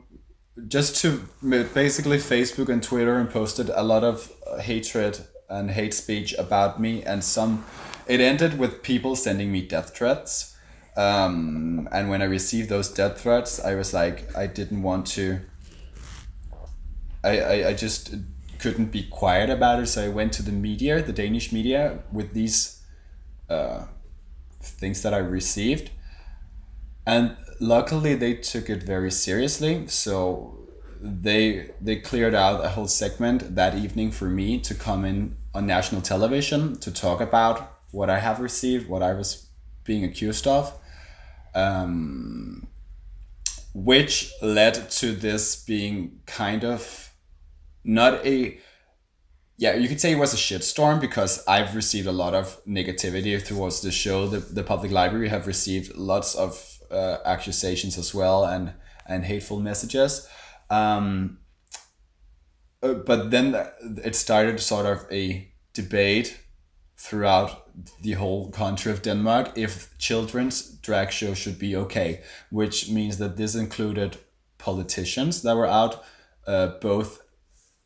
just 0.67 0.95
to 1.01 1.27
basically 1.73 2.17
Facebook 2.17 2.69
and 2.69 2.81
Twitter 2.81 3.17
and 3.17 3.29
posted 3.29 3.69
a 3.69 3.83
lot 3.83 4.03
of 4.03 4.31
hatred 4.61 5.19
and 5.49 5.71
hate 5.71 5.93
speech 5.93 6.33
about 6.37 6.79
me 6.79 7.03
and 7.03 7.23
some 7.23 7.65
it 8.07 8.19
ended 8.19 8.57
with 8.59 8.83
people 8.83 9.15
sending 9.15 9.51
me 9.51 9.61
death 9.61 9.95
threats. 9.95 10.55
Um, 10.95 11.89
and 11.91 12.09
when 12.09 12.21
I 12.21 12.25
received 12.25 12.69
those 12.69 12.89
death 12.89 13.21
threats, 13.21 13.59
I 13.59 13.75
was 13.75 13.93
like, 13.93 14.35
I 14.35 14.47
didn't 14.47 14.83
want 14.83 15.07
to. 15.07 15.41
I, 17.23 17.39
I, 17.39 17.67
I 17.69 17.73
just 17.73 18.15
couldn't 18.59 18.91
be 18.91 19.03
quiet 19.03 19.49
about 19.49 19.81
it, 19.81 19.87
so 19.87 20.05
I 20.05 20.09
went 20.09 20.33
to 20.33 20.43
the 20.43 20.51
media, 20.51 21.01
the 21.01 21.11
Danish 21.11 21.51
media, 21.51 22.03
with 22.11 22.33
these 22.33 22.81
uh, 23.49 23.85
things 24.61 25.01
that 25.01 25.13
I 25.13 25.17
received. 25.17 25.89
And 27.05 27.35
luckily, 27.59 28.15
they 28.15 28.35
took 28.35 28.69
it 28.69 28.83
very 28.83 29.11
seriously. 29.11 29.87
So 29.87 30.59
they 31.01 31.71
they 31.79 31.97
cleared 31.97 32.33
out 32.33 32.65
a 32.65 32.69
whole 32.69 32.87
segment 32.87 33.55
that 33.55 33.75
evening 33.75 34.11
for 34.11 34.25
me 34.25 34.59
to 34.59 34.73
come 34.73 35.05
in 35.05 35.37
on 35.53 35.65
national 35.67 36.01
television 36.01 36.77
to 36.79 36.91
talk 36.91 37.21
about 37.21 37.79
what 37.91 38.09
I 38.09 38.19
have 38.19 38.39
received, 38.39 38.89
what 38.89 39.03
I 39.03 39.13
was 39.13 39.47
being 39.83 40.03
accused 40.03 40.47
of, 40.47 40.77
um, 41.53 42.67
which 43.73 44.33
led 44.41 44.89
to 44.91 45.11
this 45.11 45.55
being 45.63 46.19
kind 46.25 46.65
of 46.65 47.11
not 47.83 48.25
a 48.25 48.59
yeah, 49.57 49.75
you 49.75 49.87
could 49.87 50.01
say 50.01 50.11
it 50.11 50.17
was 50.17 50.33
a 50.33 50.37
shitstorm 50.37 50.99
because 50.99 51.41
I've 51.47 51.75
received 51.75 52.07
a 52.07 52.11
lot 52.11 52.33
of 52.33 52.61
negativity 52.65 53.41
towards 53.41 53.79
the 53.79 53.91
show. 53.91 54.27
The, 54.27 54.39
the 54.39 54.63
public 54.63 54.91
library 54.91 55.29
have 55.29 55.47
received 55.47 55.95
lots 55.95 56.35
of 56.35 56.74
uh, 56.91 57.17
accusations 57.25 57.97
as 57.97 58.13
well 58.13 58.45
and 58.45 58.73
and 59.07 59.25
hateful 59.25 59.59
messages. 59.59 60.27
Um, 60.69 61.39
uh, 62.81 62.93
but 62.93 63.31
then 63.31 63.55
it 64.03 64.15
started 64.15 64.59
sort 64.59 64.85
of 64.85 65.05
a 65.11 65.51
debate 65.73 66.39
throughout 66.97 67.69
the 68.01 68.13
whole 68.13 68.49
country 68.51 68.91
of 68.91 69.01
Denmark 69.01 69.51
if 69.55 69.95
children's 69.97 70.77
drag 70.79 71.11
show 71.11 71.33
should 71.33 71.59
be 71.59 71.75
okay, 71.75 72.21
which 72.49 72.89
means 72.89 73.17
that 73.17 73.37
this 73.37 73.55
included 73.55 74.17
politicians 74.57 75.41
that 75.41 75.55
were 75.55 75.67
out 75.67 76.03
uh, 76.47 76.67
both 76.81 77.21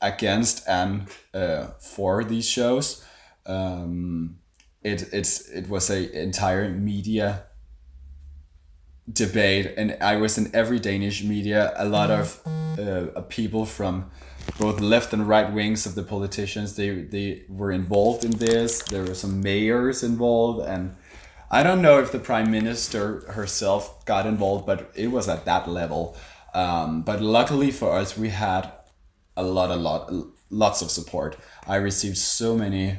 against 0.02 0.68
and 0.68 1.08
uh, 1.34 1.68
for 1.80 2.24
these 2.24 2.48
shows. 2.48 3.04
Um, 3.46 4.40
it 4.82 5.14
it's 5.14 5.50
it 5.50 5.68
was 5.68 5.90
a 5.90 6.22
entire 6.22 6.70
media 6.70 7.49
debate, 9.12 9.74
and 9.78 9.98
I 10.02 10.18
was 10.18 10.38
in 10.38 10.52
every 10.54 10.80
Danish 10.80 11.24
media. 11.24 11.74
A 11.76 11.86
lot 11.86 12.12
of 12.12 12.42
uh, 12.80 13.22
people 13.30 13.66
from 13.66 14.12
both 14.58 14.80
left 14.80 15.14
and 15.14 15.28
right 15.28 15.52
wings 15.52 15.86
of 15.86 15.96
the 15.96 16.04
politicians 16.04 16.76
they 16.76 16.90
they 16.90 17.44
were 17.48 17.72
involved 17.72 18.24
in 18.24 18.32
this 18.32 18.82
there 18.84 19.04
were 19.04 19.14
some 19.14 19.42
mayors 19.42 20.02
involved 20.04 20.66
and 20.68 20.96
i 21.52 21.62
don't 21.62 21.82
know 21.82 22.00
if 22.00 22.12
the 22.12 22.20
prime 22.20 22.50
minister 22.50 23.22
herself 23.32 24.04
got 24.06 24.26
involved 24.26 24.66
but 24.66 24.92
it 24.96 25.12
was 25.12 25.28
at 25.28 25.46
that 25.46 25.70
level 25.70 26.16
um, 26.54 27.04
but 27.04 27.22
luckily 27.22 27.70
for 27.70 27.92
us 27.92 28.18
we 28.18 28.30
had 28.30 28.72
a 29.38 29.44
lot 29.44 29.70
a 29.70 29.76
lot 29.76 30.12
lots 30.50 30.82
of 30.82 30.90
support 30.90 31.38
i 31.68 31.76
received 31.76 32.18
so 32.18 32.56
many 32.56 32.98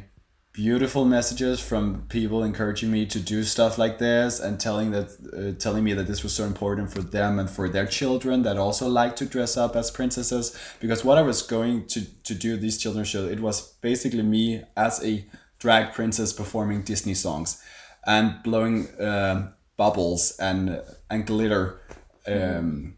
beautiful 0.53 1.05
messages 1.05 1.61
from 1.61 2.07
people 2.09 2.43
encouraging 2.43 2.91
me 2.91 3.07
to 3.07 3.21
do 3.21 3.45
stuff 3.45 3.79
like 3.79 3.99
this 3.99 4.41
and 4.41 4.59
telling 4.59 4.91
that 4.91 5.07
uh, 5.33 5.59
telling 5.59 5.85
me 5.85 5.93
that 5.93 6.07
this 6.07 6.23
was 6.23 6.33
so 6.33 6.45
important 6.45 6.93
for 6.93 7.03
them 7.03 7.39
and 7.39 7.49
for 7.49 7.69
their 7.69 7.87
children 7.87 8.43
that 8.43 8.57
also 8.57 8.89
like 8.89 9.15
to 9.17 9.25
dress 9.25 9.57
up 9.57 9.77
as 9.77 9.91
princesses. 9.91 10.57
Because 10.81 11.05
what 11.05 11.19
I 11.19 11.23
was 11.23 11.43
going 11.43 11.87
to 11.89 12.05
to 12.25 12.35
do 12.35 12.57
these 12.57 12.79
children's 12.79 13.09
show 13.09 13.27
it 13.27 13.41
was 13.41 13.75
basically 13.81 14.23
me 14.23 14.63
as 14.77 15.05
a 15.05 15.25
drag 15.59 15.93
princess 15.93 16.33
performing 16.33 16.83
Disney 16.83 17.15
songs 17.15 17.63
and 18.07 18.43
blowing 18.43 18.89
uh, 19.01 19.53
bubbles 19.77 20.37
and 20.41 20.83
and 21.09 21.27
glitter 21.27 21.81
um, 22.27 22.97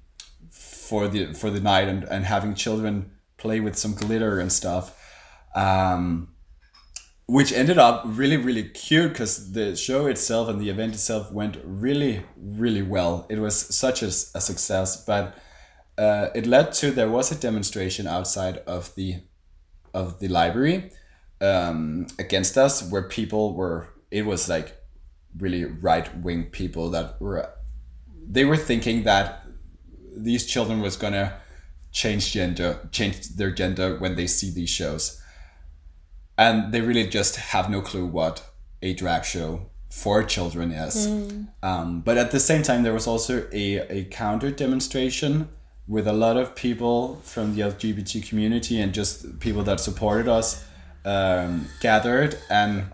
for 0.51 1.07
the 1.07 1.35
for 1.35 1.51
the 1.51 1.61
night 1.61 1.89
and, 1.89 2.05
and 2.05 2.25
having 2.25 2.55
children 2.55 3.11
play 3.37 3.61
with 3.61 3.77
some 3.77 3.95
glitter 3.95 4.41
and 4.41 4.51
stuff. 4.53 4.99
Um, 5.55 6.32
which 7.33 7.51
ended 7.51 7.79
up 7.79 8.03
really 8.05 8.37
really 8.37 8.69
cute 8.69 9.13
because 9.13 9.53
the 9.53 9.75
show 9.75 10.07
itself 10.07 10.49
and 10.51 10.61
the 10.61 10.69
event 10.69 10.93
itself 10.93 11.33
went 11.33 11.57
really 11.65 12.23
really 12.37 12.83
well. 12.83 13.27
It 13.31 13.39
was 13.39 13.57
such 13.75 14.03
a, 14.03 14.09
a 14.09 14.41
success 14.51 15.03
but 15.05 15.35
uh, 15.97 16.29
it 16.35 16.47
led 16.47 16.73
to 16.75 16.91
there 16.91 17.09
was 17.09 17.33
a 17.33 17.35
demonstration 17.35 18.07
outside 18.07 18.59
of 18.67 18.95
the 18.97 19.23
of 19.95 20.21
the 20.21 20.29
library 20.29 20.91
um, 21.41 22.07
against 22.19 22.59
us 22.59 22.83
where 22.91 23.03
people 23.03 23.55
were 23.55 23.89
it 24.11 24.27
was 24.27 24.49
like 24.49 24.77
really 25.39 25.65
right 25.65 26.15
wing 26.19 26.45
people 26.51 26.91
that 26.91 27.19
were 27.19 27.49
they 28.29 28.45
were 28.45 28.59
thinking 28.59 29.05
that 29.05 29.47
these 30.15 30.45
children 30.45 30.83
was 30.83 30.97
gonna 30.97 31.41
change 31.93 32.33
gender, 32.33 32.89
change 32.91 33.29
their 33.37 33.51
gender 33.51 33.99
when 33.99 34.17
they 34.17 34.27
see 34.27 34.51
these 34.51 34.71
shows, 34.71 35.22
and 36.43 36.73
they 36.73 36.81
really 36.81 37.07
just 37.07 37.37
have 37.37 37.71
no 37.71 37.81
clue 37.81 38.05
what 38.05 38.37
a 38.83 38.93
drag 38.95 39.25
show 39.25 39.67
for 39.89 40.25
children 40.25 40.73
is. 40.73 41.07
Um, 41.63 42.01
but 42.01 42.17
at 42.19 42.31
the 42.33 42.41
same 42.41 42.63
time, 42.63 42.83
there 42.83 42.95
was 42.95 43.07
also 43.07 43.47
a, 43.53 43.67
a 43.99 44.05
counter 44.05 44.51
demonstration 44.51 45.49
with 45.87 46.07
a 46.09 46.13
lot 46.13 46.37
of 46.37 46.57
people 46.57 47.21
from 47.23 47.55
the 47.55 47.61
LGBT 47.63 48.27
community 48.29 48.81
and 48.81 48.93
just 48.93 49.39
people 49.39 49.63
that 49.65 49.79
supported 49.79 50.27
us 50.27 50.65
um, 51.05 51.69
gathered 51.81 52.39
and 52.51 52.87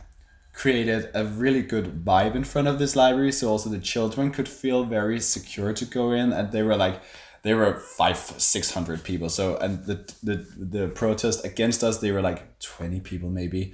created 0.53 1.09
a 1.15 1.25
really 1.25 1.63
good 1.63 2.05
vibe 2.05 2.35
in 2.35 2.45
front 2.45 2.69
of 2.69 2.79
this 2.79 2.97
library. 2.97 3.33
So 3.33 3.49
also 3.49 3.71
the 3.71 3.79
children 3.79 4.31
could 4.31 4.49
feel 4.49 4.85
very 4.85 5.21
secure 5.21 5.73
to 5.73 5.85
go 5.85 6.13
in, 6.13 6.33
and 6.33 6.53
they 6.53 6.63
were 6.63 6.77
like. 6.77 7.01
They 7.49 7.55
were 7.55 7.79
five, 7.79 8.19
six 8.19 8.73
hundred 8.75 9.05
people. 9.05 9.31
So, 9.31 9.57
and 9.57 9.83
the, 9.87 9.95
the 10.23 10.47
the 10.59 10.89
protest 10.89 11.47
against 11.47 11.83
us, 11.83 11.97
they 11.97 12.13
were 12.13 12.21
like 12.21 12.59
twenty 12.59 13.01
people 13.01 13.31
maybe. 13.31 13.73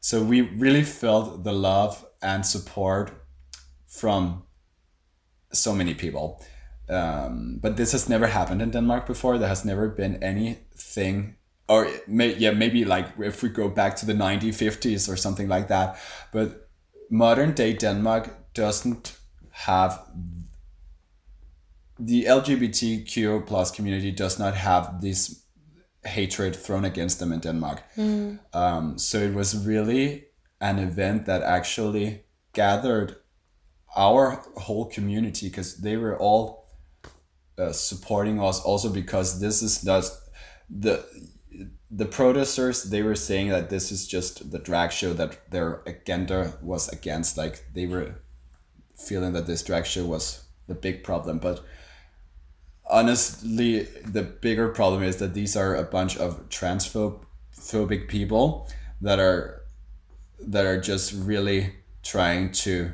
So 0.00 0.22
we 0.22 0.42
really 0.42 0.84
felt 0.84 1.42
the 1.42 1.52
love 1.52 2.06
and 2.22 2.46
support 2.46 3.10
from 3.88 4.44
so 5.52 5.74
many 5.74 5.92
people. 5.94 6.40
Um, 6.88 7.58
but 7.60 7.76
this 7.76 7.90
has 7.90 8.08
never 8.08 8.28
happened 8.28 8.62
in 8.62 8.70
Denmark 8.70 9.08
before. 9.08 9.38
There 9.38 9.48
has 9.48 9.64
never 9.64 9.88
been 9.88 10.22
anything, 10.22 11.34
or 11.68 11.90
may, 12.06 12.36
yeah, 12.36 12.52
maybe 12.52 12.84
like 12.84 13.08
if 13.18 13.42
we 13.42 13.48
go 13.48 13.68
back 13.68 13.96
to 13.96 14.06
the 14.06 14.14
1950s 14.14 15.12
or 15.12 15.16
something 15.16 15.48
like 15.48 15.66
that. 15.66 15.98
But 16.32 16.68
modern 17.10 17.54
day 17.54 17.72
Denmark 17.72 18.54
doesn't 18.54 19.18
have 19.50 19.98
the 21.98 22.24
LGBTQ 22.24 23.46
plus 23.46 23.70
community 23.70 24.10
does 24.10 24.38
not 24.38 24.54
have 24.54 25.00
this 25.00 25.42
hatred 26.04 26.54
thrown 26.54 26.84
against 26.84 27.18
them 27.18 27.32
in 27.32 27.40
Denmark. 27.40 27.82
Um, 28.52 28.98
so 28.98 29.18
it 29.18 29.34
was 29.34 29.66
really 29.66 30.26
an 30.60 30.78
event 30.78 31.26
that 31.26 31.42
actually 31.42 32.22
gathered 32.52 33.16
our 33.96 34.42
whole 34.56 34.86
community 34.86 35.48
because 35.48 35.78
they 35.78 35.96
were 35.96 36.18
all 36.18 36.66
uh, 37.58 37.72
supporting 37.72 38.40
us 38.40 38.60
also 38.60 38.90
because 38.90 39.40
this 39.40 39.62
is 39.62 39.84
not 39.84 40.04
the 40.68 41.04
the 41.90 42.04
protesters 42.04 42.82
they 42.84 43.02
were 43.02 43.14
saying 43.14 43.48
that 43.48 43.70
this 43.70 43.92
is 43.92 44.06
just 44.06 44.50
the 44.50 44.58
drag 44.58 44.92
show 44.92 45.14
that 45.14 45.50
their 45.50 45.82
agenda 45.86 46.58
was 46.60 46.88
against 46.88 47.38
like 47.38 47.64
they 47.72 47.86
were 47.86 48.16
feeling 48.96 49.32
that 49.32 49.46
this 49.46 49.62
drag 49.62 49.86
show 49.86 50.04
was 50.04 50.44
the 50.66 50.74
big 50.74 51.02
problem 51.04 51.38
but 51.38 51.64
honestly 52.88 53.82
the 54.04 54.22
bigger 54.22 54.68
problem 54.68 55.02
is 55.02 55.16
that 55.16 55.34
these 55.34 55.56
are 55.56 55.74
a 55.74 55.82
bunch 55.82 56.16
of 56.16 56.48
transphobic 56.48 58.08
people 58.08 58.68
that 59.00 59.18
are 59.18 59.62
that 60.38 60.64
are 60.64 60.80
just 60.80 61.12
really 61.12 61.74
trying 62.02 62.52
to 62.52 62.92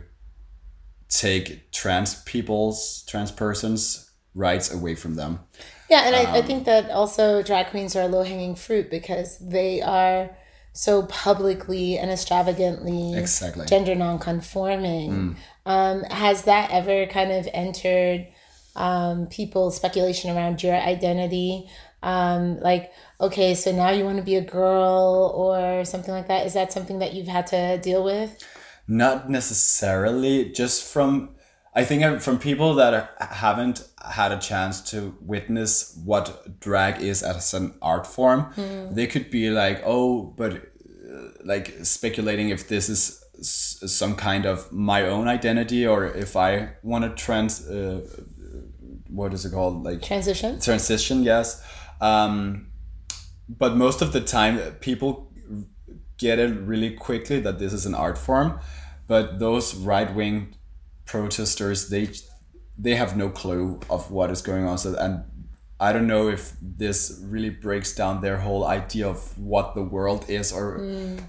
take 1.09 1.71
trans 1.73 2.23
people's 2.23 3.05
trans 3.07 3.31
persons 3.31 4.11
rights 4.35 4.73
away 4.73 4.95
from 4.95 5.15
them 5.17 5.41
Yeah, 5.91 6.05
and 6.07 6.17
I, 6.17 6.39
I 6.39 6.43
think 6.43 6.65
that 6.65 6.91
also 6.91 7.43
drag 7.43 7.67
queens 7.67 7.95
are 7.95 8.09
low 8.09 8.23
hanging 8.23 8.55
fruit 8.55 8.91
because 8.91 9.39
they 9.39 9.83
are 9.83 10.31
so 10.73 11.03
publicly 11.03 11.99
and 11.99 12.11
extravagantly 12.11 13.15
Exactly. 13.15 13.67
gender 13.67 13.95
non-conforming. 13.95 15.37
Um, 15.67 16.03
has 16.05 16.45
that 16.45 16.71
ever 16.71 17.05
kind 17.07 17.31
of 17.31 17.47
entered 17.53 18.27
um, 18.77 19.27
people's 19.27 19.77
speculation 19.77 20.37
around 20.37 20.63
your 20.63 20.75
identity? 20.75 21.69
Um, 22.03 22.59
like, 22.61 22.93
okay, 23.21 23.55
so 23.55 23.71
now 23.73 23.91
you 23.91 24.05
want 24.05 24.19
to 24.19 24.25
be 24.25 24.37
a 24.37 24.41
girl 24.45 25.33
or 25.37 25.85
something 25.85 26.13
like 26.13 26.29
that. 26.29 26.47
Is 26.47 26.55
that 26.55 26.73
something 26.73 26.99
that 26.99 27.15
you've 27.15 27.29
had 27.29 27.47
to 27.49 27.79
deal 27.79 28.03
with? 28.05 28.37
not 28.89 29.31
necessarily 29.31 30.51
just 30.51 30.83
from 30.83 31.31
i 31.75 31.85
think 31.85 32.03
uh, 32.03 32.19
from 32.19 32.37
people 32.37 32.75
that 32.75 32.93
are, 32.93 33.09
haven't 33.21 33.89
had 34.05 34.33
a 34.33 34.39
chance 34.39 34.81
to 34.91 35.17
witness 35.21 35.97
what 36.05 36.59
drag 36.59 37.01
is 37.01 37.23
as 37.23 37.55
an 37.55 37.73
art 37.81 38.07
form 38.07 38.53
they 38.93 39.07
could 39.07 39.31
be 39.31 39.51
like 39.51 39.81
oh 39.87 40.23
but 40.37 40.53
uh, 40.55 41.29
like 41.45 41.73
speculating 41.85 42.49
if 42.49 42.67
this 42.67 42.89
is 42.89 43.25
s- 43.39 43.79
some 43.87 44.17
kind 44.17 44.47
of 44.47 44.71
my 44.73 45.03
own 45.07 45.29
identity 45.29 45.87
or 45.87 46.07
if 46.07 46.35
i 46.37 46.69
want 46.83 47.05
to 47.05 47.11
trans 47.25 47.65
uh, 47.69 48.01
what 49.15 49.33
is 49.35 49.45
it 49.45 49.53
called? 49.53 49.85
Like 49.85 50.03
Transition? 50.03 50.61
transition 50.61 51.23
yes. 51.23 51.63
Um, 52.01 52.69
but 53.49 53.77
most 53.77 54.03
of 54.03 54.13
the 54.13 54.21
time 54.21 54.59
people 54.81 55.33
get 56.19 56.39
it 56.39 56.53
really 56.61 56.91
quickly 56.91 57.41
that 57.41 57.59
this 57.59 57.73
is 57.73 57.85
an 57.87 57.95
art 57.95 58.17
form 58.17 58.59
but 59.09 59.39
those 59.41 59.75
right-wing 59.75 60.55
protesters 61.05 61.89
they 61.89 62.09
they 62.79 62.95
have 62.95 63.17
no 63.17 63.29
clue 63.29 63.81
of 63.91 64.11
what 64.11 64.31
is 64.31 64.41
going 64.41 64.65
on. 64.65 64.79
So 64.79 64.95
and 64.97 65.25
i 65.81 65.93
don't 65.93 66.07
know 66.07 66.29
if 66.29 66.53
this 66.61 67.21
really 67.25 67.51
breaks 67.51 67.95
down 67.95 68.21
their 68.21 68.39
whole 68.39 68.65
idea 68.65 69.07
of 69.09 69.37
what 69.37 69.75
the 69.75 69.83
world 69.83 70.25
is 70.29 70.53
or 70.53 70.79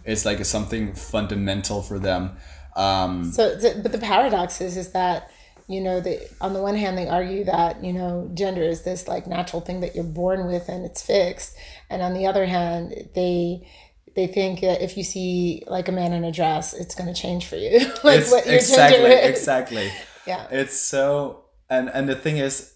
it's 0.06 0.26
like 0.26 0.46
something 0.46 0.94
fundamental 0.94 1.82
for 1.82 1.98
them. 2.00 2.38
Um, 2.76 3.32
So, 3.32 3.56
the, 3.56 3.80
but 3.82 3.92
the 3.92 3.98
paradox 4.00 4.62
is, 4.62 4.78
is 4.78 4.92
that 4.94 5.30
you 5.68 5.80
know, 5.82 6.00
they 6.02 6.28
on 6.42 6.54
the 6.54 6.62
one 6.62 6.76
hand 6.76 6.98
they 6.98 7.08
argue 7.08 7.44
that 7.46 7.84
you 7.84 7.94
know 7.94 8.30
gender 8.34 8.62
is 8.64 8.84
this 8.84 9.08
like 9.08 9.28
natural 9.28 9.62
thing 9.62 9.80
that 9.82 9.96
you're 9.96 10.04
born 10.04 10.46
with 10.48 10.68
and 10.70 10.86
it's 10.86 11.02
fixed, 11.02 11.56
and 11.90 12.02
on 12.02 12.14
the 12.14 12.26
other 12.26 12.46
hand 12.46 12.94
they 13.16 13.68
they 14.16 14.28
think 14.28 14.60
that 14.62 14.82
if 14.82 14.96
you 14.98 15.04
see 15.04 15.64
like 15.68 15.88
a 15.88 15.92
man 15.92 16.14
in 16.14 16.24
a 16.24 16.32
dress, 16.32 16.74
it's 16.74 16.94
going 16.96 17.12
to 17.12 17.20
change 17.20 17.46
for 17.48 17.56
you, 17.56 17.80
like 18.04 18.18
It's- 18.20 18.32
what 18.32 18.46
your 18.46 18.56
exactly 18.56 18.98
gender 19.00 19.16
is. 19.16 19.30
exactly 19.30 19.92
Yeah. 20.28 20.48
it's 20.52 20.78
so 20.80 21.46
and 21.70 21.90
and 21.90 22.08
the 22.08 22.16
thing 22.16 22.38
is 22.38 22.74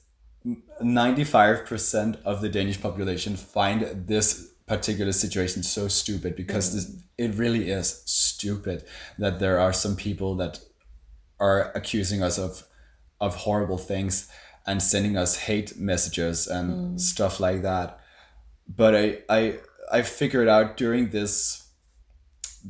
95% 0.82 2.22
of 2.24 2.42
the 2.42 2.50
danish 2.50 2.80
population 2.82 3.36
find 3.36 3.82
this 4.08 4.52
particular 4.66 5.12
situation 5.12 5.64
so 5.64 5.88
stupid 5.88 6.36
because 6.36 6.74
this, 6.74 7.04
it 7.18 7.36
really 7.36 7.70
is 7.70 8.02
stupid 8.06 8.84
that 9.18 9.40
there 9.40 9.60
are 9.60 9.72
some 9.74 9.96
people 9.96 10.36
that 10.36 10.60
are 11.40 11.72
accusing 11.74 12.22
us 12.22 12.38
of 12.38 12.64
of 13.20 13.36
horrible 13.36 13.78
things 13.78 14.30
and 14.66 14.82
sending 14.82 15.18
us 15.18 15.38
hate 15.38 15.78
messages 15.78 16.48
and 16.48 17.00
stuff 17.00 17.40
like 17.40 17.62
that 17.62 18.00
but 18.68 18.96
i 18.96 19.18
i 19.30 19.60
i 19.92 20.02
figured 20.02 20.48
out 20.48 20.78
during 20.78 21.10
this 21.10 21.70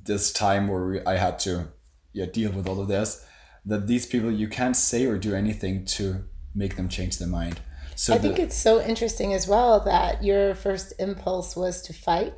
this 0.05 0.31
time 0.31 0.67
where 0.67 0.86
we, 0.86 1.01
i 1.05 1.15
had 1.15 1.39
to 1.39 1.67
yeah 2.13 2.25
deal 2.25 2.51
with 2.51 2.67
all 2.67 2.79
of 2.79 2.88
this 2.88 3.25
that 3.65 3.88
these 3.88 4.05
people 4.05 4.31
you 4.31 4.47
can't 4.47 4.75
say 4.75 5.05
or 5.05 5.17
do 5.17 5.33
anything 5.33 5.83
to 5.86 6.23
make 6.55 6.75
them 6.75 6.88
change 6.88 7.17
their 7.17 7.27
mind 7.27 7.60
so 7.97 8.13
I 8.13 8.19
the, 8.19 8.27
think 8.27 8.39
it's 8.39 8.55
so 8.55 8.79
interesting 8.79 9.33
as 9.33 9.47
well 9.47 9.79
that 9.79 10.23
your 10.23 10.53
first 10.53 10.93
impulse 10.99 11.55
was 11.55 11.81
to 11.81 11.93
fight 11.93 12.36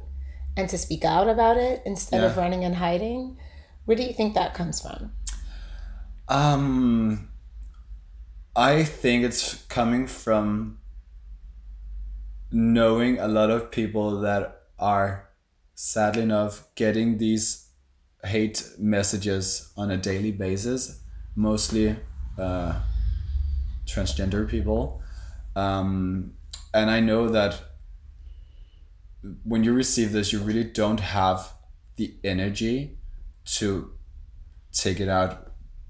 and 0.55 0.69
to 0.69 0.77
speak 0.77 1.03
out 1.03 1.27
about 1.27 1.57
it 1.57 1.81
instead 1.85 2.23
of 2.23 2.37
running 2.37 2.63
and 2.63 2.75
hiding. 2.75 3.37
Where 3.83 3.97
do 3.97 4.03
you 4.03 4.13
think 4.13 4.35
that 4.35 4.53
comes 4.53 4.81
from? 4.81 5.11
Um, 6.29 7.29
I 8.55 8.83
think 8.83 9.23
it's 9.23 9.63
coming 9.67 10.07
from 10.07 10.79
knowing 12.51 13.19
a 13.19 13.27
lot 13.27 13.49
of 13.49 13.71
people 13.71 14.19
that 14.21 14.63
are 14.79 15.29
sadly 15.75 16.23
enough 16.23 16.67
getting 16.75 17.17
these 17.17 17.69
hate 18.23 18.73
messages 18.77 19.71
on 19.77 19.91
a 19.91 19.97
daily 19.97 20.31
basis, 20.31 21.01
mostly 21.35 21.95
uh, 22.37 22.79
transgender 23.85 24.47
people. 24.49 25.01
Um, 25.55 26.33
and 26.73 26.89
I 26.89 26.99
know 26.99 27.29
that 27.29 27.61
when 29.43 29.63
you 29.63 29.73
receive 29.73 30.11
this, 30.11 30.33
you 30.33 30.39
really 30.39 30.63
don't 30.63 30.99
have 30.99 31.53
the 31.97 32.15
energy 32.23 32.97
to 33.45 33.91
take 34.71 34.99
it 34.99 35.09
out 35.09 35.48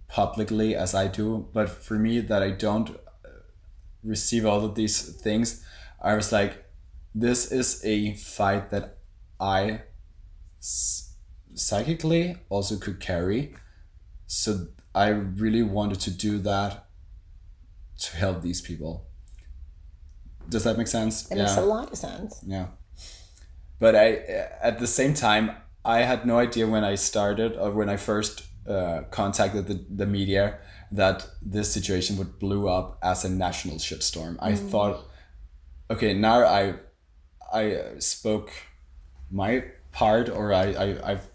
publicly 0.10 0.76
as 0.76 0.94
I 0.94 1.08
do. 1.08 1.48
But 1.54 1.70
for 1.70 1.98
me, 1.98 2.20
that 2.20 2.44
I 2.44 2.52
don't 2.52 2.90
uh, 2.90 3.30
receive 4.04 4.46
all 4.46 4.66
of 4.66 4.76
these 4.76 5.02
things, 5.22 5.64
I 6.02 6.16
was 6.16 6.32
like, 6.32 6.66
this 7.16 7.52
is 7.52 7.82
a 7.86 8.16
fight 8.16 8.70
that 8.72 8.98
I 9.40 9.84
psychically 10.60 12.38
also 12.50 12.78
could 12.78 13.00
carry. 13.00 13.56
So 14.28 14.68
I 14.94 15.10
really 15.10 15.64
wanted 15.64 16.00
to 16.02 16.12
do 16.12 16.40
that 16.40 16.86
to 18.00 18.18
help 18.18 18.42
these 18.42 18.62
people. 18.62 19.08
Does 20.50 20.64
that 20.64 20.78
make 20.78 20.88
sense? 20.88 21.30
It 21.32 21.38
makes 21.38 21.58
a 21.58 21.62
lot 21.62 21.92
of 21.92 21.98
sense. 21.98 22.44
Yeah. 22.46 22.68
But 23.80 23.96
I, 23.96 24.14
at 24.62 24.80
the 24.80 24.88
same 24.88 25.14
time, 25.14 25.52
I 25.86 26.00
had 26.00 26.26
no 26.26 26.40
idea 26.40 26.68
when 26.68 26.84
I 26.84 26.96
started 26.96 27.56
or 27.56 27.72
when 27.72 27.88
I 27.88 27.98
first 27.98 28.44
uh, 28.70 29.02
contacted 29.10 29.68
the, 29.68 29.84
the 29.90 30.06
media 30.06 30.60
that 30.92 31.28
this 31.42 31.72
situation 31.74 32.18
would 32.18 32.40
blow 32.40 32.68
up 32.68 32.98
as 33.02 33.26
a 33.26 33.30
national 33.30 33.78
shitstorm. 33.78 34.38
I 34.40 34.56
thought 34.56 35.06
okay 35.90 36.14
now 36.14 36.46
I 36.46 36.76
I 37.52 37.78
spoke 38.00 38.52
my 39.32 39.64
part 39.92 40.30
or 40.30 40.54
I, 40.54 40.66
I 40.74 41.12
I've 41.12 41.28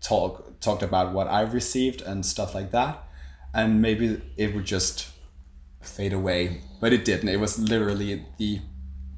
talk 0.00 0.60
talked 0.60 0.82
about 0.82 1.12
what 1.12 1.28
I've 1.28 1.54
received 1.54 2.00
and 2.02 2.24
stuff 2.24 2.54
like 2.54 2.70
that, 2.72 3.04
and 3.54 3.80
maybe 3.82 4.20
it 4.36 4.54
would 4.54 4.64
just 4.64 5.08
fade 5.82 6.12
away, 6.12 6.62
but 6.80 6.92
it 6.92 7.04
didn't. 7.04 7.28
It 7.28 7.40
was 7.40 7.58
literally 7.58 8.24
the 8.38 8.60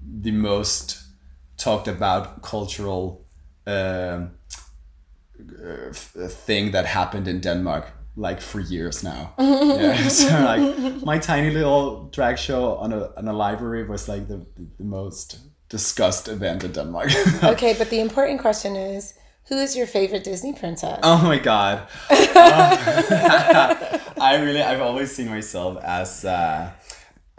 the 0.03 0.33
most 0.33 1.03
talked 1.57 1.89
about 1.89 2.43
cultural 2.43 3.25
um 3.67 4.33
uh, 5.61 6.29
thing 6.29 6.73
that 6.73 6.87
happened 6.87 7.29
in 7.29 7.41
Denmark 7.41 7.93
like 8.17 8.41
for 8.41 8.61
years 8.61 9.03
now. 9.03 9.35
yeah, 9.39 10.09
so 10.09 10.27
like 10.45 11.05
my 11.05 11.19
tiny 11.19 11.51
little 11.51 12.09
drag 12.13 12.39
show 12.39 12.77
on 12.77 12.93
a 12.93 13.11
on 13.17 13.29
a 13.29 13.33
library 13.33 13.85
was 13.85 14.09
like 14.09 14.29
the 14.29 14.45
the 14.79 14.85
most 14.85 15.39
discussed 15.69 16.29
event 16.29 16.65
in 16.65 16.73
Denmark. 16.73 17.11
okay, 17.45 17.75
but 17.79 17.91
the 17.91 18.01
important 18.01 18.41
question 18.41 18.77
is 18.77 19.15
who 19.49 19.57
is 19.57 19.77
your 19.77 19.87
favorite 19.87 20.25
Disney 20.25 20.53
princess? 20.53 21.01
Oh 21.03 21.23
my 21.23 21.39
god. 21.39 21.89
Uh, 22.11 23.99
I 24.21 24.37
really 24.37 24.63
I've 24.63 24.83
always 24.83 25.15
seen 25.15 25.29
myself 25.29 25.79
as 25.83 26.25
uh, 26.25 26.71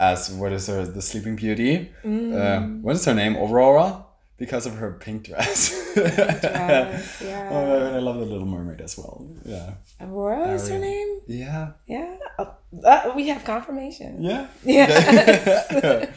as 0.00 0.30
what 0.30 0.52
is 0.52 0.66
her 0.66 0.84
the 0.84 1.02
Sleeping 1.02 1.36
Beauty. 1.36 1.90
Mm. 2.04 2.34
Uh, 2.34 2.60
what 2.82 2.96
is 2.96 3.04
her 3.04 3.14
name? 3.14 3.36
Aurora 3.36 4.01
because 4.42 4.66
of 4.66 4.74
her 4.74 4.90
pink 4.94 5.22
dress. 5.22 5.70
dress 5.94 7.22
yeah. 7.22 7.48
Oh, 7.52 7.86
and 7.86 7.94
I 7.94 8.00
love 8.00 8.18
the 8.18 8.26
Little 8.26 8.44
Mermaid 8.44 8.80
as 8.80 8.98
well. 8.98 9.24
Yeah. 9.44 9.74
Aurora 10.00 10.54
is 10.54 10.68
her 10.68 10.80
name. 10.80 11.20
Yeah. 11.28 11.74
Yeah. 11.86 12.16
Oh, 12.40 12.52
uh, 12.84 13.12
we 13.14 13.28
have 13.28 13.44
confirmation. 13.44 14.20
Yeah. 14.20 14.48
Yeah. 14.64 16.10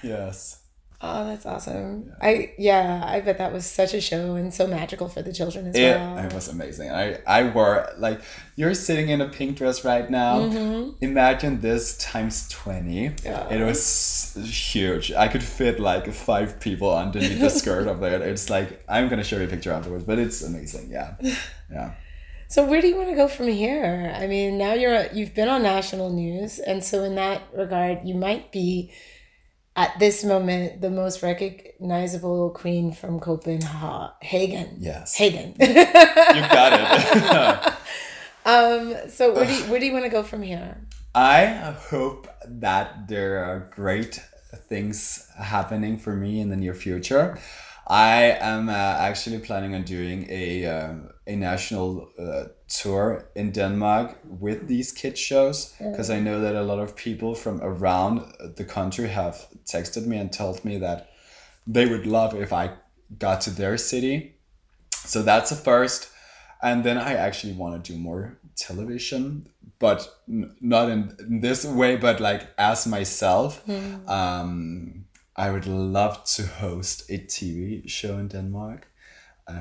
yes. 0.00 0.62
Oh, 1.02 1.26
that's 1.26 1.44
awesome. 1.44 2.06
Yeah. 2.06 2.14
I 2.26 2.52
yeah, 2.56 3.02
I 3.04 3.20
bet 3.20 3.36
that 3.36 3.52
was 3.52 3.66
such 3.66 3.92
a 3.92 4.00
show 4.00 4.34
and 4.34 4.52
so 4.52 4.66
magical 4.66 5.08
for 5.08 5.20
the 5.20 5.32
children 5.32 5.66
as 5.66 5.74
it, 5.74 5.94
well. 5.94 6.18
It 6.18 6.32
was 6.32 6.48
amazing. 6.48 6.90
I 6.90 7.18
I 7.26 7.50
wore 7.50 7.90
like 7.98 8.22
you're 8.56 8.72
sitting 8.72 9.10
in 9.10 9.20
a 9.20 9.28
pink 9.28 9.58
dress 9.58 9.84
right 9.84 10.08
now. 10.08 10.40
Mm-hmm. 10.40 11.04
Imagine 11.04 11.60
this 11.60 11.98
times 11.98 12.48
20. 12.48 13.12
Yeah. 13.24 13.48
It 13.50 13.62
was 13.62 14.38
huge. 14.42 15.12
I 15.12 15.28
could 15.28 15.42
fit 15.42 15.78
like 15.78 16.10
five 16.12 16.60
people 16.60 16.96
underneath 16.96 17.40
the 17.40 17.50
skirt 17.50 17.86
of 17.88 18.02
it. 18.02 18.22
It's 18.22 18.48
like 18.48 18.82
I'm 18.88 19.08
going 19.08 19.18
to 19.18 19.24
show 19.24 19.36
you 19.36 19.44
a 19.44 19.48
picture 19.48 19.72
afterwards, 19.72 20.04
but 20.04 20.18
it's 20.18 20.42
amazing. 20.42 20.90
Yeah. 20.90 21.16
Yeah. 21.68 21.94
So 22.48 22.64
where 22.64 22.80
do 22.80 22.86
you 22.86 22.94
want 22.94 23.08
to 23.08 23.16
go 23.16 23.26
from 23.26 23.48
here? 23.48 24.14
I 24.14 24.28
mean, 24.28 24.56
now 24.56 24.72
you're 24.72 25.06
you've 25.12 25.34
been 25.34 25.48
on 25.48 25.64
national 25.64 26.10
news 26.10 26.60
and 26.60 26.82
so 26.82 27.02
in 27.02 27.16
that 27.16 27.42
regard 27.52 28.06
you 28.06 28.14
might 28.14 28.52
be 28.52 28.92
at 29.76 29.98
this 29.98 30.24
moment 30.24 30.80
the 30.80 30.90
most 30.90 31.22
recognizable 31.22 32.50
queen 32.50 32.92
from 32.92 33.20
Copenhagen. 33.20 34.76
Yes. 34.78 35.14
Hagen. 35.14 35.54
you 35.60 35.66
got 36.48 36.72
it. 36.72 37.72
um, 38.46 39.10
so 39.10 39.34
where 39.34 39.46
do 39.46 39.52
you, 39.52 39.62
where 39.64 39.78
do 39.78 39.86
you 39.86 39.92
want 39.92 40.04
to 40.04 40.10
go 40.10 40.22
from 40.22 40.42
here? 40.42 40.80
I 41.14 41.74
hope 41.90 42.26
that 42.46 43.08
there 43.08 43.44
are 43.44 43.70
great 43.74 44.20
things 44.68 45.28
happening 45.38 45.98
for 45.98 46.14
me 46.14 46.40
in 46.40 46.48
the 46.48 46.56
near 46.56 46.74
future. 46.74 47.38
I 47.86 48.36
am 48.40 48.68
uh, 48.68 48.72
actually 48.72 49.38
planning 49.38 49.74
on 49.74 49.84
doing 49.84 50.26
a 50.28 50.66
uh, 50.66 50.94
a 51.26 51.36
national 51.36 52.08
uh, 52.18 52.44
tour 52.68 53.28
in 53.34 53.52
Denmark 53.52 54.18
with 54.24 54.66
these 54.66 54.90
kids 54.90 55.20
shows 55.20 55.74
because 55.78 56.10
I 56.10 56.18
know 56.18 56.40
that 56.40 56.56
a 56.56 56.62
lot 56.62 56.80
of 56.80 56.96
people 56.96 57.34
from 57.34 57.60
around 57.62 58.22
the 58.56 58.64
country 58.64 59.08
have 59.08 59.46
texted 59.64 60.06
me 60.06 60.16
and 60.16 60.32
told 60.32 60.64
me 60.64 60.78
that 60.78 61.10
they 61.66 61.86
would 61.86 62.06
love 62.06 62.34
if 62.34 62.52
I 62.52 62.72
got 63.18 63.40
to 63.42 63.50
their 63.50 63.76
city. 63.76 64.34
So 64.90 65.22
that's 65.22 65.52
a 65.52 65.56
first. 65.56 66.10
And 66.62 66.82
then 66.82 66.98
I 66.98 67.14
actually 67.14 67.52
want 67.52 67.84
to 67.84 67.92
do 67.92 67.98
more 67.98 68.38
television, 68.56 69.46
but 69.78 70.08
n- 70.28 70.56
not 70.60 70.88
in, 70.88 71.14
in 71.20 71.40
this 71.40 71.64
way, 71.64 71.96
but 71.96 72.18
like 72.18 72.48
as 72.58 72.86
myself. 72.86 73.64
Mm. 73.66 74.08
Um, 74.08 75.04
I 75.36 75.50
would 75.50 75.66
love 75.66 76.24
to 76.36 76.46
host 76.46 77.10
a 77.10 77.18
TV 77.18 77.88
show 77.88 78.18
in 78.18 78.28
Denmark 78.28 78.88